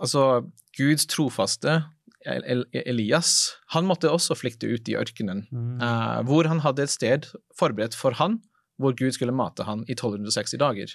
altså, 0.00 0.44
Guds 0.78 1.06
trofaste 1.06 1.82
Elias 2.24 3.54
han 3.74 3.86
måtte 3.88 4.10
også 4.12 4.36
flykte 4.38 4.70
ut 4.70 4.88
i 4.88 4.96
ørkenen, 4.98 5.44
mm. 5.50 5.78
uh, 5.82 6.20
hvor 6.28 6.48
han 6.50 6.62
hadde 6.64 6.86
et 6.86 6.92
sted 6.92 7.30
forberedt 7.58 7.96
for 7.98 8.16
han, 8.20 8.40
hvor 8.80 8.96
Gud 8.98 9.14
skulle 9.14 9.34
mate 9.34 9.66
han 9.66 9.84
i 9.86 9.96
1260 9.96 10.58
dager. 10.62 10.94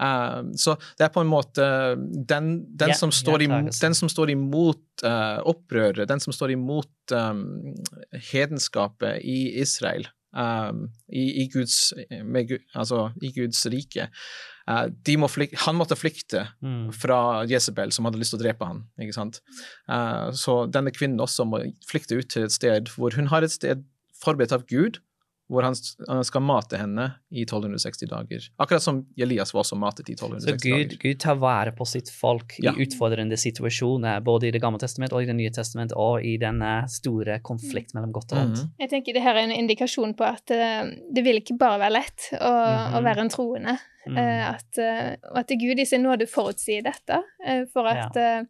Uh, 0.00 0.52
så 0.56 0.76
det 0.96 1.06
er 1.06 1.12
på 1.12 1.24
en 1.24 1.30
måte 1.30 1.64
den, 1.96 2.52
den, 2.64 2.92
yeah, 2.92 2.96
som, 2.96 3.12
står 3.12 3.44
imot, 3.44 3.74
den 3.82 3.96
som, 3.96 4.08
står 4.12 4.32
imot, 4.32 4.84
uh, 5.04 5.40
opprøret, 5.48 6.06
den 6.08 6.22
som 6.22 6.36
står 6.36 6.54
imot 6.56 7.16
um, 7.16 7.74
hedenskapet 8.30 9.20
i 9.24 9.42
Israel, 9.60 10.08
um, 10.36 10.86
i, 11.08 11.44
i, 11.44 11.48
Guds, 11.52 11.92
med, 12.24 12.56
altså, 12.74 13.10
i 13.22 13.32
Guds 13.36 13.64
rike, 13.72 14.10
Uh, 14.70 14.86
må 15.18 15.26
flykte, 15.26 15.58
han 15.64 15.74
måtte 15.74 15.96
flykte 15.98 16.44
mm. 16.62 16.92
fra 16.94 17.42
Jesabel, 17.50 17.90
som 17.90 18.06
hadde 18.06 18.20
lyst 18.20 18.34
til 18.34 18.38
å 18.38 18.42
drepe 18.44 18.68
han. 18.68 18.84
ikke 19.02 19.16
sant? 19.16 19.40
Uh, 19.90 20.30
så 20.36 20.60
denne 20.70 20.92
kvinnen 20.94 21.22
også 21.22 21.46
må 21.48 21.62
flykte 21.88 22.20
ut 22.20 22.30
til 22.30 22.46
et 22.46 22.54
sted 22.54 22.92
hvor 22.94 23.16
hun 23.18 23.32
har 23.32 23.42
et 23.42 23.54
sted 23.54 23.82
forberedt 24.20 24.54
av 24.54 24.66
Gud, 24.70 25.00
hvor 25.50 25.66
han 25.66 25.74
skal 26.24 26.42
mate 26.46 26.78
henne 26.78 27.08
i 27.34 27.42
1260 27.42 28.06
dager. 28.10 28.44
Akkurat 28.62 28.84
som 28.84 29.00
Elias 29.18 29.50
var 29.54 29.64
også 29.64 29.78
matet 29.78 30.12
i 30.12 30.14
1260 30.14 30.46
så 30.46 30.52
Gud, 30.54 30.76
dager. 30.76 30.90
Så 30.92 30.98
Gud 31.02 31.20
tar 31.24 31.38
vare 31.42 31.72
på 31.74 31.86
sitt 31.90 32.10
folk 32.14 32.54
ja. 32.62 32.70
i 32.70 32.84
utfordrende 32.84 33.34
situasjoner, 33.40 34.20
både 34.22 34.46
i 34.46 34.52
Det 34.54 34.60
gamle 34.62 34.78
testamentet 34.78 35.16
og 35.18 35.24
i 35.24 35.30
Det 35.30 35.36
nye 35.40 35.50
testamentet, 35.54 35.96
og 35.98 36.22
i 36.22 36.36
denne 36.38 36.74
store 36.90 37.40
konflikt 37.42 37.96
mellom 37.96 38.12
godt 38.14 38.36
og 38.36 38.38
vondt. 38.38 38.62
Mm. 38.62 38.68
Jeg 38.84 38.92
tenker 38.92 39.16
det 39.16 39.24
her 39.24 39.40
er 39.40 39.48
en 39.48 39.56
indikasjon 39.56 40.14
på 40.14 40.28
at 40.28 40.54
uh, 40.54 40.92
det 41.10 41.26
vil 41.26 41.42
ikke 41.42 41.58
bare 41.58 41.82
være 41.82 41.96
lett 41.98 42.30
å, 42.38 42.52
mm 42.54 42.78
-hmm. 42.78 42.94
å 43.00 43.02
være 43.08 43.20
en 43.26 43.34
troende. 43.34 43.76
Mm. 44.06 44.16
Uh, 44.16 44.54
at, 44.54 44.70
uh, 44.78 45.38
at 45.42 45.48
Gud 45.50 45.82
i 45.82 45.84
sin 45.84 46.02
nåde 46.02 46.30
forutsier 46.30 46.82
dette, 46.82 47.22
for 47.72 47.86
at 47.86 48.16
ja. 48.16 48.44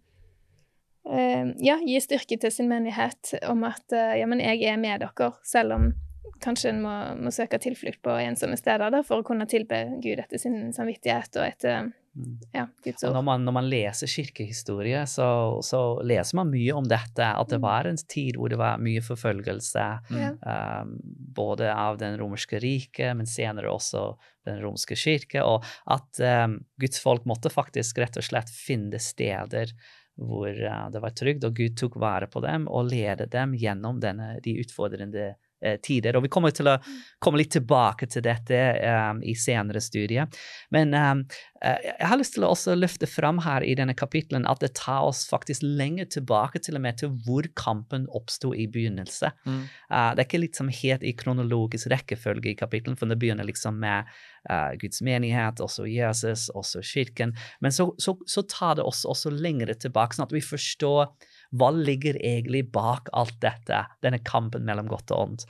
ja, 1.58 1.76
gi 1.86 2.00
styrke 2.00 2.36
til 2.36 2.52
sin 2.52 2.68
menighet 2.68 3.34
om 3.48 3.64
at 3.64 3.84
ja, 3.90 4.26
men 4.26 4.40
jeg 4.40 4.62
er 4.62 4.76
med 4.76 5.00
dere, 5.00 5.32
selv 5.42 5.72
om 5.72 5.92
kanskje 6.40 6.72
en 6.72 6.82
må, 6.84 6.92
må, 7.20 7.32
søke 7.34 7.58
tilflukt 7.60 8.02
på 8.04 8.16
ensomme 8.22 8.58
steder 8.58 8.92
da, 8.92 9.02
for 9.06 9.20
å 9.20 9.26
kunne 9.26 9.48
tilbe 9.50 9.82
Gud 10.02 10.20
etter 10.22 10.40
sin 10.40 10.70
samvittighet 10.76 11.36
og 11.40 11.46
etter 11.46 11.90
mm. 11.90 12.32
ja, 12.54 12.66
Guds 12.84 13.04
ord. 13.04 13.14
Når 13.16 13.26
man, 13.26 13.44
når 13.46 13.56
man 13.56 13.68
leser 13.70 14.10
kirkehistorie, 14.10 15.02
så, 15.10 15.28
så, 15.66 15.82
leser 16.06 16.40
man 16.40 16.52
mye 16.52 16.76
om 16.76 16.88
dette. 16.88 17.26
At 17.26 17.52
det 17.52 17.60
mm. 17.60 17.66
var 17.66 17.90
en 17.90 18.00
tid 18.00 18.40
hvor 18.40 18.52
det 18.52 18.60
var 18.60 18.82
mye 18.82 19.04
forfølgelse, 19.04 19.86
mm. 20.10 20.40
um, 20.40 20.96
både 21.36 21.72
av 21.74 22.00
den 22.00 22.18
romerske 22.20 22.60
riket, 22.62 23.14
men 23.18 23.28
senere 23.30 23.72
også 23.72 24.12
den 24.48 24.62
romerske 24.62 24.96
kirke, 24.96 25.44
og 25.44 25.66
at 25.92 26.22
um, 26.46 26.60
Guds 26.80 27.02
folk 27.02 27.26
måtte 27.28 27.52
faktisk 27.52 28.00
rett 28.00 28.16
og 28.16 28.24
slett 28.24 28.52
finne 28.54 29.00
steder 29.02 29.74
hvor 30.20 30.48
uh, 30.48 30.88
det 30.92 31.00
var 31.00 31.12
trygt, 31.16 31.44
og 31.44 31.54
Gud 31.56 31.76
tok 31.80 32.00
vare 32.00 32.28
på 32.28 32.42
dem 32.44 32.66
og 32.68 32.88
ledet 32.88 33.30
dem 33.32 33.54
gjennom 33.56 34.00
denne, 34.02 34.34
de 34.44 34.56
utfordrende 34.64 35.30
Eh, 35.30 35.49
tider. 35.84 36.16
Og 36.16 36.24
vi 36.24 36.32
kommer 36.32 36.54
til 36.54 36.70
å 36.70 36.78
komme 37.22 37.40
litt 37.40 37.52
tilbake 37.54 38.08
til 38.10 38.24
dette 38.24 38.58
um, 38.80 39.20
i 39.22 39.34
senere 39.36 39.82
studier. 39.84 40.28
Men 40.72 40.94
um, 40.96 41.22
jeg 41.60 42.08
har 42.08 42.16
lyst 42.16 42.34
til 42.36 42.46
å 42.46 42.52
også 42.54 42.76
løfte 42.78 43.08
fram 43.10 43.42
her 43.44 43.64
i 43.66 43.74
denne 43.76 43.92
kapittelen 43.98 44.46
at 44.48 44.62
det 44.64 44.72
tar 44.78 45.04
oss 45.10 45.26
faktisk 45.28 45.64
lenger 45.66 46.08
tilbake 46.14 46.62
til 46.64 46.78
og 46.78 46.84
med 46.86 47.00
til 47.02 47.12
hvor 47.26 47.44
kampen 47.58 48.06
oppsto 48.16 48.54
i 48.56 48.64
begynnelse. 48.72 49.32
Mm. 49.44 49.62
Uh, 49.92 50.10
det 50.14 50.24
er 50.24 50.28
ikke 50.28 50.44
liksom 50.46 50.72
helt 50.80 51.04
i 51.04 51.14
kronologisk 51.16 51.90
rekkefølge 51.92 52.54
i 52.54 52.58
kapittelen, 52.58 52.96
for 52.96 53.10
det 53.10 53.20
begynner 53.20 53.48
liksom 53.48 53.76
med 53.82 54.08
uh, 54.48 54.72
Guds 54.80 55.02
menighet, 55.04 55.60
også 55.60 55.84
Jesus, 55.90 56.48
også 56.56 56.84
kirken. 56.86 57.36
Men 57.60 57.76
så, 57.76 57.90
så, 58.00 58.16
så 58.26 58.46
tar 58.48 58.78
det 58.80 58.86
oss 58.88 59.04
også 59.08 59.32
lenger 59.34 59.74
tilbake, 59.76 60.16
sånn 60.16 60.28
at 60.28 60.34
vi 60.34 60.44
forstår 60.44 61.12
hva 61.50 61.70
ligger 61.74 62.18
egentlig 62.20 62.68
bak 62.74 63.10
alt 63.16 63.36
dette, 63.42 63.82
denne 64.04 64.20
kampen 64.22 64.66
mellom 64.66 64.90
godt 64.90 65.10
og 65.14 65.24
ondt? 65.24 65.46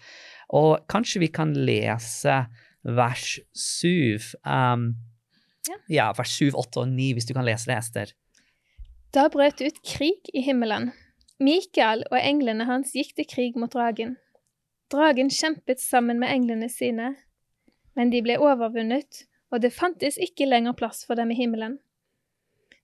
Og 0.56 0.80
kanskje 0.90 1.22
vi 1.24 1.30
kan 1.32 1.52
lese 1.54 2.42
vers 2.82 3.38
7. 3.52 4.34
Um, 4.44 4.94
ja. 5.68 5.76
ja, 5.88 6.08
vers 6.16 6.32
7, 6.38 6.54
8 6.54 6.82
og 6.84 6.88
9, 6.88 7.12
hvis 7.16 7.28
du 7.28 7.34
kan 7.36 7.46
lese 7.46 7.70
det, 7.70 7.78
Ester. 7.78 8.14
Da 9.14 9.28
brøt 9.32 9.60
ut 9.60 9.80
krig 9.86 10.30
i 10.34 10.42
himmelen. 10.46 10.90
Mikael 11.40 12.04
og 12.10 12.18
englene 12.20 12.66
hans 12.68 12.92
gikk 12.96 13.14
til 13.16 13.28
krig 13.28 13.58
mot 13.58 13.72
dragen. 13.72 14.16
Dragen 14.92 15.30
kjempet 15.32 15.80
sammen 15.82 16.18
med 16.20 16.32
englene 16.32 16.68
sine, 16.72 17.14
men 17.96 18.10
de 18.12 18.20
ble 18.24 18.36
overvunnet, 18.40 19.24
og 19.50 19.62
det 19.64 19.72
fantes 19.74 20.18
ikke 20.20 20.48
lenger 20.48 20.76
plass 20.78 21.04
for 21.06 21.18
dem 21.18 21.32
i 21.32 21.38
himmelen. 21.38 21.78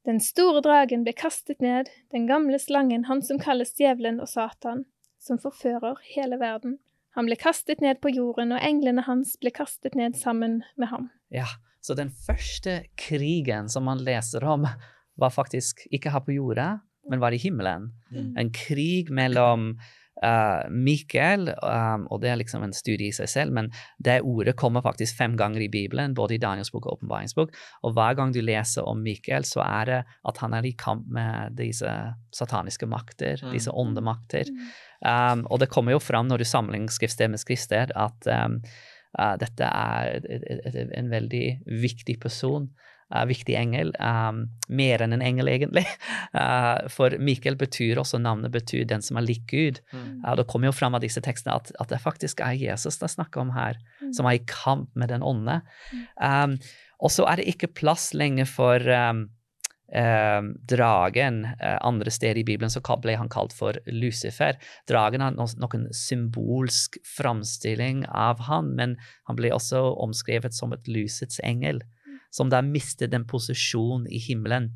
Den 0.07 0.21
store 0.23 0.63
dragen 0.63 1.03
ble 1.03 1.11
kastet 1.19 1.59
ned, 1.63 1.89
den 2.15 2.29
gamle 2.29 2.61
slangen, 2.63 3.09
han 3.09 3.25
som 3.27 3.41
kalles 3.43 3.75
djevelen 3.75 4.21
og 4.23 4.31
Satan. 4.31 4.85
som 5.19 5.41
forfører 5.43 5.97
hele 6.15 6.37
verden. 6.39 6.77
Han 7.17 7.27
ble 7.27 7.35
kastet 7.41 7.81
ned 7.83 7.99
på 7.99 8.13
jorden, 8.15 8.53
og 8.55 8.63
englene 8.63 9.03
hans 9.03 9.33
ble 9.41 9.51
kastet 9.51 9.97
ned 9.99 10.15
sammen 10.15 10.61
med 10.77 10.93
ham. 10.93 11.09
Ja, 11.35 11.49
så 11.83 11.97
den 11.99 12.13
første 12.13 12.85
krigen 13.01 13.67
som 13.73 13.89
man 13.89 14.05
leser 14.07 14.45
om, 14.47 14.69
var 15.17 15.33
faktisk 15.35 15.83
ikke 15.91 16.13
her 16.15 16.23
på 16.23 16.37
jorda, 16.37 16.69
men 17.11 17.23
var 17.23 17.35
i 17.35 17.41
himmelen. 17.43 17.89
Mm. 18.13 18.37
En 18.39 18.53
krig 18.55 19.11
mellom 19.11 19.73
uh, 20.25 20.65
Mikael, 20.73 21.51
um, 21.63 22.07
og 22.11 22.23
det 22.23 22.31
er 22.31 22.39
liksom 22.41 22.65
en 22.65 22.75
studie 22.77 23.11
i 23.11 23.17
seg 23.17 23.29
selv, 23.29 23.53
men 23.57 23.71
det 24.03 24.23
ordet 24.25 24.57
kommer 24.57 24.85
faktisk 24.85 25.19
fem 25.19 25.37
ganger 25.37 25.67
i 25.67 25.71
Bibelen, 25.73 26.15
både 26.17 26.37
i 26.37 26.41
Daniels 26.43 26.73
bok 26.75 26.87
og 26.87 26.99
åpenbaringsbok. 26.99 27.55
Og 27.85 27.95
hver 27.97 28.17
gang 28.19 28.33
du 28.35 28.41
leser 28.45 28.87
om 28.89 29.03
Mikael, 29.05 29.45
så 29.45 29.63
er 29.67 29.91
det 29.91 30.01
at 30.29 30.43
han 30.43 30.57
er 30.57 30.67
i 30.67 30.75
kamp 30.79 31.07
med 31.13 31.57
disse 31.59 31.93
sataniske 32.33 32.87
makter, 32.87 33.37
Mm. 33.43 33.53
disse 33.53 33.71
åndemakter. 33.71 34.49
Um, 35.05 35.47
og 35.51 35.61
det 35.61 35.69
kommer 35.69 35.93
jo 35.93 35.99
fram 36.01 36.29
når 36.29 36.39
du 36.39 36.45
sammenligner 36.45 36.93
skriftsted 36.93 37.31
med 37.31 37.41
skriftsted, 37.43 37.93
at 37.95 38.29
um, 38.45 38.61
uh, 39.19 39.37
dette 39.37 39.65
er 39.65 40.17
et, 40.17 40.27
et, 40.31 40.61
et, 40.67 40.91
en 40.97 41.11
veldig 41.11 41.47
viktig 41.83 42.19
person. 42.21 42.71
Uh, 43.15 43.23
viktig 43.29 43.55
engel. 43.55 43.93
Um, 44.03 44.41
mer 44.69 45.05
enn 45.05 45.15
en 45.15 45.23
engel, 45.23 45.47
egentlig. 45.53 45.85
Uh, 46.35 46.89
for 46.97 47.15
Mikael 47.23 47.55
betyr 47.59 48.01
også 48.03 48.19
navnet 48.19 48.51
betyr 48.55 48.83
den 48.91 49.05
som 49.05 49.21
er 49.21 49.27
lik 49.29 49.45
Gud. 49.53 49.79
Mm. 49.93 50.25
Uh, 50.25 50.33
det 50.41 50.49
kommer 50.51 50.73
jo 50.73 50.75
fram 50.75 50.99
av 50.99 51.05
disse 51.05 51.23
tekstene 51.23 51.55
at, 51.55 51.71
at 51.79 51.93
det 51.95 52.03
faktisk 52.03 52.43
er 52.43 52.59
Jesus 52.59 52.99
det 52.99 53.07
er 53.11 53.15
snakk 53.19 53.39
om 53.39 53.55
her, 53.55 53.79
Mm. 53.97 54.13
som 54.13 54.27
er 54.29 54.37
i 54.37 54.43
kamp 54.47 54.91
med 54.95 55.09
den 55.09 55.23
ånde. 55.25 55.61
Um, 56.21 56.59
og 57.01 57.11
så 57.11 57.25
er 57.31 57.41
det 57.41 57.47
ikke 57.49 57.71
plass 57.79 58.11
lenger 58.15 58.45
for 58.51 58.83
um, 58.93 59.29
Eh, 59.87 60.43
dragen. 60.67 61.45
eh, 61.61 61.79
andre 61.81 62.11
steder 62.11 62.41
i 62.41 62.45
Bibelen 62.45 62.71
så 62.71 62.81
ble 63.01 63.15
han 63.17 63.29
kalt 63.29 63.53
for 63.55 63.73
Lucifer. 63.87 64.57
Dragen 64.89 65.21
har 65.23 65.31
no 65.31 65.47
noen 65.63 65.87
symbolsk 65.95 66.99
framstilling 67.07 68.05
av 68.11 68.41
han, 68.49 68.75
men 68.75 68.97
han 69.29 69.37
ble 69.37 69.53
også 69.55 69.79
omskrevet 70.03 70.53
som 70.53 70.73
et 70.73 70.89
lysets 70.89 71.39
engel, 71.45 71.83
som 72.37 72.53
da 72.53 72.61
mistet 72.65 73.15
den 73.15 73.27
posisjonen 73.29 74.07
i 74.13 74.21
himmelen. 74.21 74.71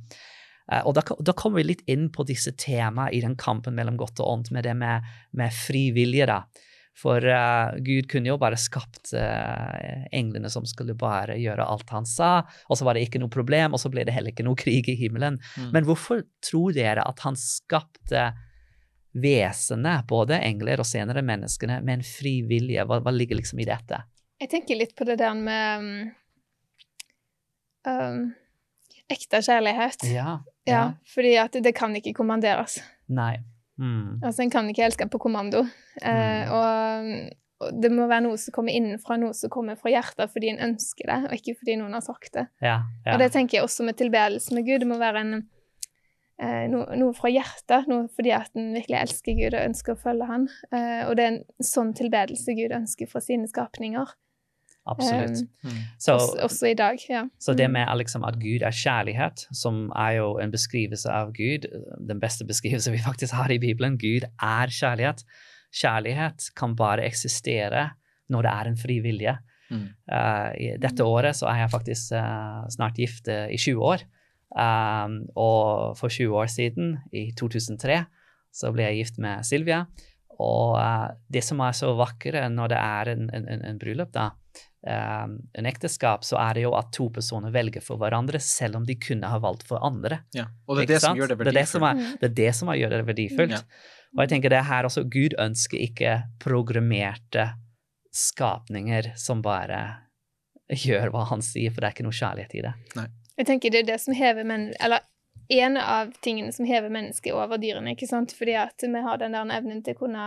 Uh, 0.71 0.83
og 0.87 0.97
da, 0.97 1.05
da 1.21 1.37
kommer 1.37 1.61
vi 1.61 1.73
litt 1.73 1.87
inn 1.91 2.09
på 2.15 2.25
disse 2.29 2.55
temaene 2.57 3.13
i 3.17 3.23
den 3.25 3.37
kampen 3.41 3.77
mellom 3.77 3.99
godt 4.01 4.23
og 4.23 4.35
ondt, 4.39 4.53
med 4.55 4.67
det 4.69 4.77
med, 4.79 5.07
med 5.37 5.55
frivillige. 5.55 6.31
da. 6.31 6.43
For 7.01 7.25
uh, 7.25 7.79
Gud 7.81 8.09
kunne 8.11 8.31
jo 8.33 8.39
bare 8.41 8.59
skapt 8.61 9.13
uh, 9.17 10.05
englene 10.13 10.51
som 10.53 10.67
skulle 10.69 10.97
bare 10.99 11.39
gjøre 11.41 11.65
alt 11.65 11.91
han 11.95 12.07
sa, 12.09 12.33
og 12.69 12.79
så 12.79 12.87
var 12.87 12.97
det 12.97 13.07
ikke 13.07 13.23
noe 13.23 13.33
problem, 13.33 13.75
og 13.75 13.83
så 13.83 13.93
ble 13.93 14.05
det 14.07 14.15
heller 14.17 14.35
ikke 14.35 14.47
noe 14.47 14.59
krig 14.59 14.91
i 14.91 14.99
himmelen. 15.01 15.41
Mm. 15.57 15.73
Men 15.77 15.89
hvorfor 15.89 16.25
tror 16.45 16.77
dere 16.77 17.07
at 17.07 17.25
han 17.25 17.39
skapte 17.41 18.31
vesenet, 19.21 20.07
både 20.11 20.39
engler 20.47 20.83
og 20.83 20.87
senere 20.87 21.25
menneskene, 21.27 21.81
med 21.83 21.99
en 21.99 22.07
fri 22.07 22.41
vilje? 22.47 22.85
Hva, 22.87 23.01
hva 23.03 23.15
ligger 23.15 23.41
liksom 23.41 23.63
i 23.63 23.69
dette? 23.69 24.05
Jeg 24.41 24.53
tenker 24.53 24.79
litt 24.79 24.95
på 24.97 25.05
det 25.09 25.19
der 25.21 25.37
med 25.37 26.13
um, 27.87 28.35
ekte 29.11 29.41
kjærlighet. 29.43 30.05
Ja. 30.13 30.39
Ja, 30.69 30.83
fordi 31.15 31.35
at 31.41 31.57
det 31.65 31.73
kan 31.75 31.95
ikke 31.97 32.13
kommanderes. 32.15 32.79
Nei. 33.09 33.39
Mm. 33.81 34.21
Altså, 34.23 34.43
en 34.45 34.51
kan 34.53 34.69
ikke 34.69 34.85
elske 34.87 35.09
på 35.11 35.19
kommando. 35.19 35.65
Eh, 36.03 36.45
Mm. 36.45 36.51
og, 36.53 37.31
og 37.61 37.81
det 37.83 37.91
må 37.93 38.07
være 38.09 38.27
noe 38.29 38.37
som 38.39 38.53
kommer 38.53 38.73
innenfra, 38.77 39.17
noe 39.19 39.33
som 39.35 39.51
kommer 39.51 39.77
fra 39.77 39.91
hjertet 39.93 40.31
fordi 40.33 40.51
en 40.53 40.61
ønsker 40.71 41.09
det, 41.09 41.19
og 41.29 41.35
ikke 41.37 41.57
fordi 41.59 41.77
noen 41.81 41.93
har 41.97 42.05
sagt 42.05 42.33
det. 42.37 42.47
Ja. 42.63 42.83
ja. 43.07 43.15
Og 43.15 43.19
det 43.21 43.33
tenker 43.33 43.59
jeg 43.59 43.65
også 43.67 43.85
med 43.89 43.97
tilbedelse 44.01 44.55
med 44.55 44.65
Gud. 44.69 44.81
Det 44.85 44.89
må 44.89 45.01
være 45.01 45.21
en, 45.25 45.35
eh, 46.41 46.69
no, 46.73 46.85
noe 47.01 47.17
fra 47.17 47.33
hjertet, 47.33 47.89
noe 47.91 48.09
fordi 48.15 48.33
at 48.37 48.53
en 48.55 48.73
virkelig 48.77 49.01
elsker 49.01 49.37
Gud 49.41 49.55
og 49.57 49.65
ønsker 49.67 49.97
å 49.97 50.03
følge 50.05 50.29
Han. 50.31 50.49
Eh, 50.73 51.03
og 51.09 51.17
det 51.17 51.25
er 51.27 51.33
en 51.35 51.45
sånn 51.73 51.93
tilbedelse 51.97 52.55
Gud 52.57 52.77
ønsker 52.83 53.09
fra 53.11 53.21
sine 53.25 53.49
skapninger. 53.51 54.13
Absolutt. 54.87 55.43
Um, 55.65 55.71
Så, 55.99 56.15
også, 56.17 56.39
også 56.43 56.67
i 56.71 56.75
dag. 56.75 56.97
ja. 57.09 57.25
så 57.39 57.53
det 57.55 57.69
Mm. 57.69 57.73
med 57.73 57.87
liksom, 57.99 58.25
at 58.25 58.35
Gud 58.41 58.63
er 58.65 58.71
kjærlighet, 58.73 59.47
som 59.53 59.93
er 59.97 60.11
jo 60.19 60.39
en 60.39 60.51
beskrivelse 60.51 61.11
av 61.11 61.33
Gud, 61.37 61.67
den 62.09 62.21
beste 62.21 62.45
beskrivelsen 62.49 62.93
vi 62.93 62.99
faktisk 62.99 63.33
har 63.35 63.51
i 63.53 63.59
Bibelen, 63.59 63.99
Gud 63.99 64.25
er 64.43 64.67
kjærlighet. 64.73 65.25
Kjærlighet 65.75 66.51
kan 66.57 66.75
bare 66.77 67.05
eksistere 67.07 67.91
når 68.31 68.43
det 68.43 68.51
er 68.51 68.71
en 68.71 68.77
fri 68.77 68.99
vilje. 69.01 69.37
Mm. 69.71 69.87
Uh, 70.11 70.51
dette 70.83 71.05
året 71.05 71.37
så 71.37 71.47
er 71.47 71.61
jeg 71.61 71.71
faktisk 71.71 72.13
uh, 72.19 72.65
snart 72.71 72.97
gift 72.99 73.29
uh, 73.29 73.47
i 73.53 73.57
20 73.57 73.79
år. 73.83 74.03
Um, 74.51 75.21
og 75.37 75.97
for 75.99 76.09
20 76.11 76.35
år 76.35 76.47
siden, 76.51 76.97
i 77.13 77.31
2003, 77.39 78.01
så 78.53 78.73
ble 78.75 78.83
jeg 78.89 78.97
gift 79.05 79.19
med 79.23 79.45
Silvia. 79.47 79.85
Og 80.41 80.75
uh, 80.75 81.11
det 81.33 81.45
som 81.47 81.61
er 81.63 81.73
så 81.77 81.93
vakkert 81.95 82.51
når 82.51 82.73
det 82.73 82.79
er 82.79 83.13
en, 83.13 83.31
en, 83.35 83.47
en, 83.49 83.65
en 83.65 83.79
bryllup, 83.79 84.11
da, 84.15 84.31
um, 84.87 85.37
en 85.53 85.69
ekteskap, 85.69 86.25
så 86.25 86.39
er 86.41 86.59
det 86.59 86.65
jo 86.65 86.75
at 86.79 86.91
to 86.97 87.09
personer 87.15 87.53
velger 87.55 87.85
for 87.85 88.01
hverandre, 88.01 88.41
selv 88.43 88.81
om 88.81 88.87
de 88.89 88.97
kunne 89.01 89.29
ha 89.31 89.41
valgt 89.43 89.67
for 89.69 89.83
andre. 89.87 90.23
Ja. 90.37 90.49
Og 90.67 90.79
det 90.79 90.87
er 90.87 90.95
det 90.95 91.01
som 91.05 91.19
gjør 91.19 91.33
det 91.35 91.39
Det 91.41 91.53
er 91.53 91.59
det 91.61 91.69
som 91.69 91.85
verdifullt. 91.87 92.13
er, 92.15 92.21
det 92.21 92.31
er 92.31 92.37
det 92.43 92.53
som 92.59 92.75
gjør 92.75 92.95
det 92.97 93.03
verdifullt. 93.09 93.57
Ja. 93.59 93.97
Og 94.17 94.23
jeg 94.25 94.33
tenker 94.35 94.51
det 94.53 94.65
her 94.67 94.89
også, 94.89 95.05
Gud 95.07 95.37
ønsker 95.39 95.79
ikke 95.79 96.17
programmerte 96.43 97.53
skapninger 98.11 99.13
som 99.21 99.43
bare 99.43 99.81
gjør 100.71 101.13
hva 101.15 101.27
han 101.31 101.43
sier, 101.43 101.71
for 101.71 101.83
det 101.83 101.91
er 101.91 101.97
ikke 101.97 102.07
noe 102.07 102.17
kjærlighet 102.17 102.57
i 102.59 102.65
det. 102.67 102.75
Jeg 103.41 103.49
tenker 103.49 103.73
det 103.73 103.85
er 103.85 103.89
det 103.95 104.01
som 104.03 104.15
hever 104.15 104.45
men 104.45 104.73
Eller 104.83 105.07
en 105.51 105.77
av 105.81 106.13
tingene 106.23 106.53
som 106.53 106.67
hever 106.69 106.93
mennesket 106.93 107.35
over 107.35 107.59
dyrene, 107.59 107.97
ikke 107.97 108.07
sant? 108.07 108.35
Fordi 108.39 108.55
at 108.61 108.83
vi 108.83 109.03
har 109.03 109.19
den 109.19 109.35
der 109.35 109.51
evnen 109.57 109.81
til 109.83 109.97
å 109.97 110.01
kunne 110.05 110.27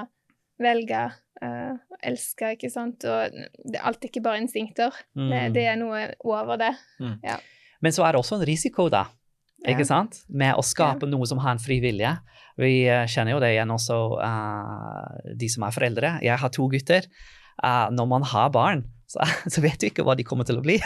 velge, 0.62 1.02
uh, 1.44 1.74
elske, 2.04 2.54
ikke 2.58 2.70
sant? 2.72 3.04
Og 3.10 3.32
det 3.66 3.80
er 3.80 3.88
alltid 3.88 4.10
ikke 4.12 4.24
bare 4.24 4.42
instinkter. 4.44 4.92
Det, 5.16 5.42
Mm. 5.50 5.54
det 5.54 5.66
er 5.68 5.76
noe 5.80 6.04
over 6.24 6.58
det. 6.58 6.74
Men 7.82 7.92
så 7.92 8.06
er 8.06 8.14
det 8.14 8.20
også 8.22 8.40
en 8.40 8.46
risiko, 8.48 8.90
da. 8.90 9.06
Ikke 9.68 9.86
sant? 9.88 10.26
Med 10.30 10.56
å 10.56 10.64
skape 10.64 11.08
noe 11.08 11.26
som 11.26 11.40
har 11.40 11.52
en 11.56 11.60
fri 11.60 11.80
vilje. 11.80 12.18
Vi 12.60 12.86
uh, 12.90 13.06
kjenner 13.08 13.32
jo 13.32 13.40
det 13.40 13.54
igjen 13.56 13.72
også, 13.72 14.20
uh, 14.20 15.32
de 15.36 15.48
som 15.50 15.64
er 15.64 15.72
foreldre. 15.72 16.20
Jeg 16.22 16.38
har 16.38 16.50
to 16.50 16.68
gutter. 16.70 17.08
Eh, 17.64 17.90
når 17.94 18.08
man 18.10 18.24
har 18.24 18.50
barn, 18.50 18.80
så, 19.14 19.26
så 19.54 19.62
vet 19.62 19.80
du 19.80 19.88
ikke 19.90 20.06
hva 20.06 20.16
de 20.18 20.26
kommer 20.28 20.48
til 20.48 20.60
å 20.60 20.64
bli. 20.66 20.80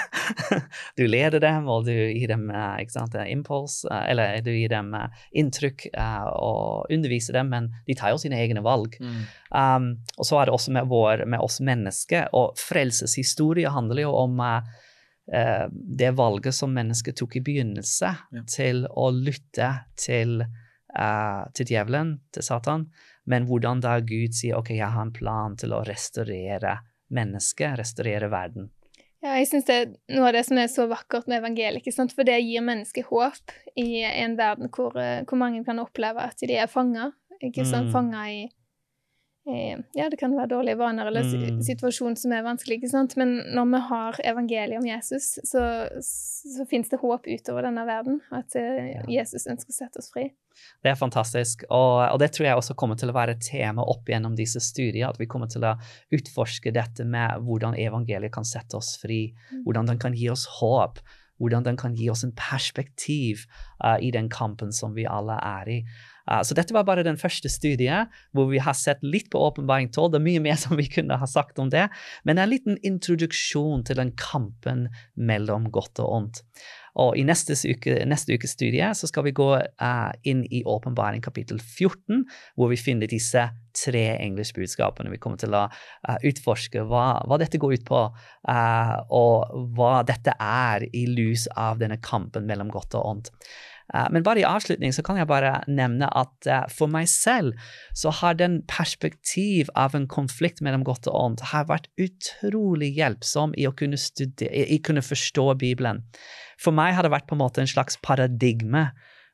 du 1.00 1.06
leder 1.08 1.42
dem, 1.44 1.70
og 1.72 1.88
du 1.88 1.94
gir 1.94 2.28
dem 2.32 2.50
eh, 2.52 2.84
sant, 2.92 3.16
eh, 3.16 3.30
impuls, 3.32 3.84
eh, 3.90 4.04
eller 4.12 4.42
du 4.46 4.52
gir 4.54 4.72
dem 4.74 4.94
inntrykk 5.38 5.88
og 6.38 6.92
underviser 6.94 7.40
dem, 7.40 7.52
men 7.54 7.72
de 7.88 7.96
tar 7.98 8.14
jo 8.14 8.22
sine 8.22 8.40
egne 8.42 8.64
valg. 8.66 8.98
Mm. 9.00 9.22
Um, 9.52 9.88
og 10.18 10.28
så 10.28 10.42
er 10.42 10.50
det 10.50 10.56
også 10.58 10.74
med, 10.76 10.90
vår, 10.92 11.24
med 11.30 11.44
oss 11.44 11.60
mennesker. 11.64 12.30
Og 12.38 12.58
frelseshistorie 12.60 13.72
handler 13.72 14.08
jo 14.08 14.14
om 14.20 14.42
eh, 14.44 15.66
det 15.72 16.14
valget 16.18 16.56
som 16.58 16.76
mennesket 16.76 17.20
tok 17.20 17.40
i 17.40 17.46
begynnelse 17.46 18.14
Ja. 18.36 18.44
til 18.52 18.86
å 18.92 19.10
lytte 19.14 19.72
til, 20.00 20.42
uh, 20.98 21.44
til 21.56 21.72
djevelen, 21.72 22.18
til 22.34 22.44
Satan, 22.44 22.90
men 23.28 23.48
hvordan 23.48 23.82
da 23.84 23.98
Gud 24.00 24.36
sier 24.36 24.60
ok, 24.60 24.72
jeg 24.78 24.88
har 24.88 25.04
en 25.04 25.16
plan 25.16 25.56
til 25.60 25.76
å 25.76 25.84
restaurere 25.88 26.78
mennesket, 27.14 27.78
restaurerer 27.80 28.32
verden. 28.32 28.72
Ja, 29.24 29.34
jeg 29.40 29.48
syns 29.50 29.66
det 29.66 29.76
er 29.76 29.94
noe 30.14 30.30
av 30.30 30.36
det 30.38 30.44
som 30.46 30.60
er 30.62 30.70
så 30.70 30.86
vakkert 30.90 31.26
med 31.30 31.42
evangeliet, 31.42 31.82
ikke 31.82 31.96
sant? 31.96 32.14
for 32.14 32.28
det 32.28 32.38
gir 32.44 32.66
mennesket 32.66 33.10
håp 33.10 33.56
i 33.80 34.04
en 34.08 34.38
verden 34.38 34.70
hvor, 34.74 34.94
eh, 35.02 35.24
hvor 35.26 35.42
mange 35.42 35.64
kan 35.66 35.82
oppleve 35.82 36.22
at 36.30 36.44
de 36.44 36.54
er 36.54 36.70
fanga. 36.70 37.12
Mm. 37.38 37.92
Fanga 37.94 38.24
i 38.34 38.48
Ja, 39.96 40.10
det 40.12 40.18
kan 40.20 40.34
være 40.36 40.50
dårlige 40.52 40.78
vaner 40.78 41.08
eller 41.08 41.24
Mm. 41.24 41.62
situasjon 41.64 42.16
som 42.20 42.32
er 42.36 42.44
vanskelig, 42.44 42.78
ikke 42.82 42.90
sant? 42.92 43.16
men 43.18 43.38
når 43.56 43.70
vi 43.72 43.80
har 43.90 44.18
evangeliet 44.34 44.78
om 44.82 44.86
Jesus, 44.86 45.40
så, 45.48 45.62
så 46.04 46.66
fins 46.68 46.90
det 46.90 47.00
håp 47.00 47.28
utover 47.28 47.64
denne 47.64 47.86
verden. 47.88 48.20
At 48.32 48.56
eh, 48.60 49.04
Jesus 49.08 49.48
ønsker 49.48 49.72
å 49.72 49.78
sette 49.78 50.00
oss 50.04 50.12
fri. 50.12 50.26
Det 50.84 50.90
er 50.92 50.96
fantastisk, 51.00 51.64
og, 51.70 52.02
og 52.12 52.20
det 52.20 52.32
tror 52.34 52.48
jeg 52.50 52.58
også 52.60 52.76
kommer 52.76 52.98
til 52.98 53.10
å 53.12 53.16
være 53.16 53.38
tema 53.40 53.84
opp 53.86 54.10
gjennom 54.10 54.36
disse 54.36 54.60
studiene, 54.60 55.10
at 55.10 55.20
vi 55.22 55.28
kommer 55.30 55.48
til 55.48 55.64
å 55.64 55.76
utforske 56.12 56.74
dette 56.74 57.06
med 57.06 57.40
hvordan 57.46 57.78
evangeliet 57.78 58.34
kan 58.34 58.44
sette 58.46 58.76
oss 58.76 58.98
fri, 59.00 59.34
Mm. 59.52 59.64
hvordan 59.64 59.88
den 59.94 60.00
kan 60.00 60.14
gi 60.18 60.28
oss 60.34 60.46
håp, 60.60 61.00
hvordan 61.40 61.64
den 61.64 61.78
kan 61.78 61.94
gi 61.96 62.10
oss 62.10 62.24
en 62.26 62.32
perspektiv 62.34 63.46
uh, 63.84 63.98
i 64.02 64.10
den 64.12 64.28
kampen 64.30 64.72
som 64.74 64.94
vi 64.98 65.06
alle 65.06 65.38
er 65.44 65.70
i. 65.70 65.84
Uh, 66.30 66.42
så 66.46 66.58
dette 66.58 66.76
var 66.76 66.88
bare 66.88 67.06
den 67.08 67.20
første 67.20 67.52
studiet 67.52 68.14
hvor 68.36 68.52
vi 68.52 68.62
har 68.64 68.78
sett 68.78 69.04
litt 69.06 69.32
på 69.34 69.42
åpenbaring 69.50 69.92
12. 69.92 70.12
Det 70.14 70.22
er 70.22 70.28
mye 70.30 70.46
mer 70.48 70.60
som 70.62 70.78
vi 70.80 70.90
kunne 70.92 71.20
ha 71.20 71.30
sagt 71.30 71.60
om 71.64 71.72
det, 71.74 71.88
men 72.28 72.42
en 72.42 72.52
liten 72.52 72.82
introduksjon 72.86 73.86
til 73.88 74.02
den 74.02 74.14
kampen 74.20 74.88
mellom 75.16 75.72
godt 75.74 76.04
og 76.04 76.14
ondt. 76.22 76.44
Og 76.98 77.14
i 77.20 77.24
neste, 77.28 77.54
uke, 77.70 78.00
neste 78.10 78.34
ukes 78.38 78.56
studie 78.58 78.88
så 78.98 79.10
skal 79.10 79.28
vi 79.28 79.36
gå 79.38 79.48
uh, 79.54 80.12
inn 80.28 80.42
i 80.50 80.64
åpenbaring 80.66 81.22
kapittel 81.22 81.60
14, 81.62 82.24
hvor 82.58 82.72
vi 82.72 82.80
finner 82.82 83.10
disse 83.10 83.44
tre 83.78 84.06
engelskbudskapene. 84.16 85.12
Vi 85.14 85.22
kommer 85.22 85.38
til 85.42 85.54
å 85.54 85.68
uh, 85.70 86.18
utforske 86.26 86.88
hva, 86.90 87.06
hva, 87.30 87.38
dette 87.42 87.62
går 87.62 87.78
ut 87.78 87.88
på, 87.88 88.04
uh, 88.50 88.96
og 89.14 89.74
hva 89.78 89.94
dette 90.08 90.34
er 90.42 90.88
i 90.90 91.06
lys 91.12 91.46
av 91.54 91.78
denne 91.82 92.02
kampen 92.02 92.50
mellom 92.50 92.74
godt 92.74 92.98
og 92.98 93.12
ondt. 93.14 93.34
Uh, 93.96 94.08
men 94.12 94.24
bare 94.24 94.42
i 94.42 94.48
avslutning 94.48 94.92
så 94.92 95.04
kan 95.06 95.20
jeg 95.20 95.30
bare 95.30 95.62
nevne 95.72 96.10
at 96.12 96.50
uh, 96.52 96.66
for 96.72 96.92
meg 96.92 97.08
selv 97.08 97.56
så 97.96 98.12
har 98.20 98.36
den 98.40 98.60
perspektiv 98.68 99.72
av 99.80 99.96
en 99.96 100.10
konflikt 100.12 100.60
mellom 100.66 100.84
godt 100.88 101.08
og 101.08 101.16
ondt 101.16 101.46
har 101.54 101.70
vært 101.70 101.88
utrolig 101.96 102.92
hjelpsom 102.98 103.56
i 103.56 103.68
å 103.70 103.76
kunne, 103.78 104.00
studere, 104.00 104.66
i 104.68 104.80
kunne 104.84 105.06
forstå 105.06 105.54
Bibelen. 105.62 106.04
For 106.60 106.76
meg 106.76 106.98
har 106.98 107.08
det 107.08 107.14
vært 107.16 107.30
på 107.30 107.38
en 107.38 107.44
måte 107.46 107.64
en 107.64 107.72
slags 107.72 108.00
paradigme. 108.04 108.90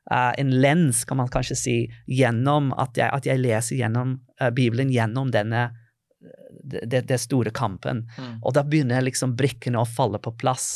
Uh, 0.06 0.30
en 0.38 0.52
lens, 0.62 1.02
kan 1.08 1.18
man 1.18 1.32
kanskje 1.32 1.58
si, 1.58 1.78
gjennom 2.06 2.70
at 2.78 3.00
jeg, 3.00 3.10
at 3.10 3.26
jeg 3.26 3.42
leser 3.42 3.80
gjennom 3.80 4.20
Bibelen 4.54 4.90
gjennom 4.92 5.30
denne 5.34 5.70
det, 6.64 7.04
det 7.08 7.18
store 7.22 7.50
kampen. 7.54 8.04
Mm. 8.18 8.38
Og 8.42 8.54
da 8.56 8.64
begynner 8.66 9.04
liksom 9.04 9.34
brikkene 9.38 9.82
å 9.82 9.88
falle 9.88 10.20
på 10.22 10.34
plass. 10.40 10.74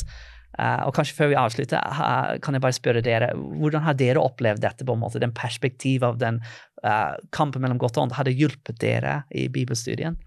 Uh, 0.59 0.81
og 0.89 0.95
kanskje 0.97 1.15
før 1.15 1.29
vi 1.31 1.37
avslutter, 1.39 1.99
kan 2.43 2.55
jeg 2.55 2.63
bare 2.63 2.75
spørre 2.75 3.03
dere, 3.05 3.29
hvordan 3.33 3.85
har 3.85 3.95
dere 3.95 4.23
opplevd 4.23 4.63
dette? 4.65 4.83
på 4.85 4.95
en 4.95 4.99
måte, 4.99 5.21
Den 5.21 5.35
perspektivet 5.35 6.03
av 6.03 6.17
den 6.19 6.41
uh, 6.83 7.15
kampen 7.31 7.63
mellom 7.63 7.79
godt 7.79 7.97
og 7.97 8.07
ondt, 8.07 8.17
har 8.19 8.27
det 8.27 8.35
hjulpet 8.35 8.79
dere 8.81 9.21
i 9.31 9.47
bibelstudien? 9.47 10.19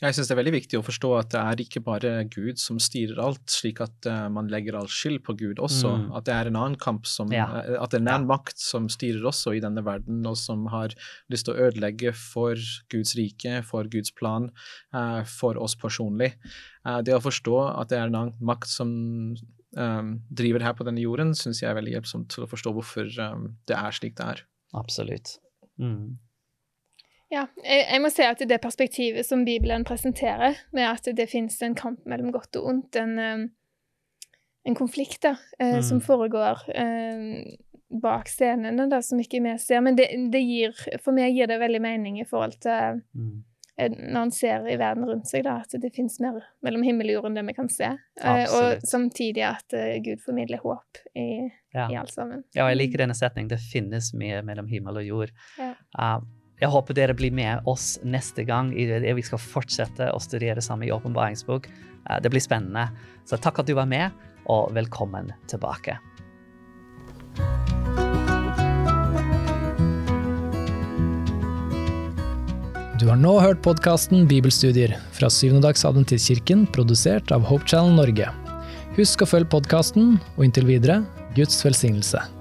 Jeg 0.00 0.16
syns 0.16 0.28
det 0.28 0.34
er 0.34 0.40
veldig 0.40 0.54
viktig 0.54 0.78
å 0.78 0.84
forstå 0.84 1.10
at 1.18 1.30
det 1.34 1.40
er 1.40 1.62
ikke 1.66 1.82
bare 1.84 2.12
Gud 2.32 2.60
som 2.60 2.78
styrer 2.82 3.20
alt, 3.22 3.44
slik 3.52 3.82
at 3.84 4.08
uh, 4.08 4.26
man 4.32 4.48
legger 4.52 4.78
all 4.78 4.88
skyld 4.92 5.22
på 5.26 5.36
Gud 5.38 5.60
også. 5.62 5.92
Mm. 5.92 6.06
At 6.16 6.28
det 6.28 6.34
er 6.36 6.50
en 6.50 6.58
annen 6.60 6.78
kamp 6.80 7.08
som 7.10 7.32
ja. 7.34 7.46
uh, 7.52 7.76
At 7.82 7.92
det 7.92 8.00
er 8.00 8.04
en 8.04 8.12
annen 8.14 8.28
ja. 8.28 8.32
makt 8.34 8.62
som 8.62 8.88
styrer 8.92 9.26
også 9.28 9.56
i 9.56 9.62
denne 9.64 9.84
verden, 9.86 10.22
og 10.28 10.38
som 10.40 10.64
har 10.72 10.96
lyst 11.32 11.48
til 11.48 11.56
å 11.56 11.68
ødelegge 11.68 12.14
for 12.16 12.60
Guds 12.92 13.16
rike, 13.18 13.60
for 13.68 13.88
Guds 13.92 14.14
plan, 14.16 14.48
uh, 14.96 15.20
for 15.28 15.60
oss 15.60 15.76
personlig. 15.76 16.34
det 17.04 17.14
å 17.16 17.22
forstå 17.22 17.56
at 17.66 17.90
det 17.90 17.98
er 17.98 18.08
en 18.08 18.18
annen 18.20 18.46
makt 18.46 18.70
som 18.70 18.90
um, 19.76 20.12
driver 20.30 20.64
her 20.64 20.76
på 20.76 20.86
denne 20.86 21.02
jorden, 21.02 21.34
syns 21.36 21.62
jeg 21.62 21.70
er 21.70 21.78
veldig 21.78 21.96
hjelpsomt 21.96 22.30
til 22.32 22.46
å 22.46 22.50
forstå 22.50 22.72
hvorfor 22.76 23.10
um, 23.22 23.50
det 23.68 23.76
er 23.78 23.96
slik 23.96 24.16
det 24.18 24.28
er. 24.34 24.44
Absolutt. 24.76 25.36
Mm. 25.80 26.16
Ja, 27.32 27.46
jeg, 27.58 27.82
jeg, 27.88 28.02
må 28.02 28.10
si 28.14 28.22
at 28.26 28.42
det 28.46 28.58
perspektivet 28.62 29.26
som 29.26 29.42
Bibelen 29.46 29.84
presenterer, 29.86 30.58
med 30.76 30.86
at 30.86 31.08
det 31.18 31.26
finnes 31.30 31.58
en 31.66 31.74
kamp 31.78 32.04
mellom 32.06 32.30
godt 32.34 32.58
og 32.60 32.68
ondt, 32.70 32.98
en, 33.00 33.18
en 34.66 34.78
konflikt 34.78 35.24
da, 35.26 35.34
eh, 35.58 35.78
mm. 35.78 35.82
som 35.88 36.02
foregår 36.02 36.62
eh, 36.70 37.56
bak 38.02 38.30
scenene, 38.30 38.86
da, 38.90 39.02
som 39.02 39.20
ikke 39.22 39.42
vi 39.42 39.56
ser. 39.62 39.82
Men 39.82 39.98
det, 39.98 40.08
det, 40.32 40.44
gir, 40.46 40.78
for 41.02 41.16
meg 41.16 41.34
gir 41.34 41.50
det 41.50 41.58
veldig 41.62 41.82
mening 41.82 42.22
i 42.22 42.28
forhold 42.28 42.58
til 42.62 43.02
mm. 43.02 43.34
eh, 43.82 43.90
når 43.90 44.20
en 44.20 44.34
ser 44.38 44.70
i 44.70 44.78
verden 44.78 45.10
rundt 45.10 45.26
seg, 45.30 45.48
da, 45.48 45.58
at 45.66 45.74
det 45.82 45.92
finnes 45.98 46.20
mer 46.22 46.38
mellom 46.66 46.86
himmel 46.86 47.10
og 47.10 47.18
jord 47.18 47.30
enn 47.32 47.42
det 47.42 47.46
vi 47.50 47.58
kan 47.58 47.74
se. 47.74 47.90
Eh, 48.22 48.46
og 48.54 48.86
samtidig 48.86 49.46
at 49.50 49.78
Gud 50.06 50.22
formidler 50.22 50.62
håp 50.62 51.02
i, 51.18 51.28
ja. 51.74 51.90
i 51.90 51.98
alt 51.98 52.14
sammen. 52.14 52.46
Ja, 52.54 52.70
jeg 52.70 52.84
liker 52.84 53.02
denne 53.02 53.18
setningen. 53.18 53.50
Det 53.50 53.62
finnes 53.66 54.14
mye 54.14 54.46
mellom 54.46 54.70
himmel 54.70 55.02
og 55.02 55.10
jord. 55.10 55.38
Ja. 55.58 55.74
Uh, 55.94 56.20
jeg 56.56 56.72
håper 56.72 56.96
dere 56.96 57.16
blir 57.16 57.34
med 57.36 57.66
oss 57.68 57.98
neste 58.02 58.44
gang. 58.44 58.72
i 58.72 58.86
det 58.86 59.14
Vi 59.14 59.22
skal 59.22 59.38
fortsette 59.38 60.10
å 60.12 60.20
studere 60.20 60.62
sammen 60.62 60.88
i 60.88 60.92
åpenbaringsbok. 60.92 61.68
Eh, 62.10 62.20
det 62.22 62.30
blir 62.30 62.40
spennende. 62.40 62.88
Så 63.24 63.36
takk 63.36 63.60
at 63.60 63.66
du 63.66 63.74
var 63.74 63.86
med, 63.86 64.10
og 64.46 64.72
velkommen 64.72 65.32
tilbake. 65.48 65.98
Du 72.96 73.10
har 73.10 73.18
nå 73.20 73.34
hørt 73.38 73.60
podkasten 73.62 74.24
Bibelstudier 74.26 74.96
fra 75.12 75.28
Syvendedagsadventistkirken, 75.28 76.64
produsert 76.72 77.30
av 77.30 77.44
Hope 77.44 77.68
Channel 77.68 77.92
Norge. 77.92 78.30
Husk 78.96 79.20
å 79.20 79.28
følge 79.28 79.52
podkasten, 79.52 80.16
og 80.38 80.48
inntil 80.48 80.64
videre 80.64 81.02
Guds 81.36 81.60
velsignelse. 81.66 82.35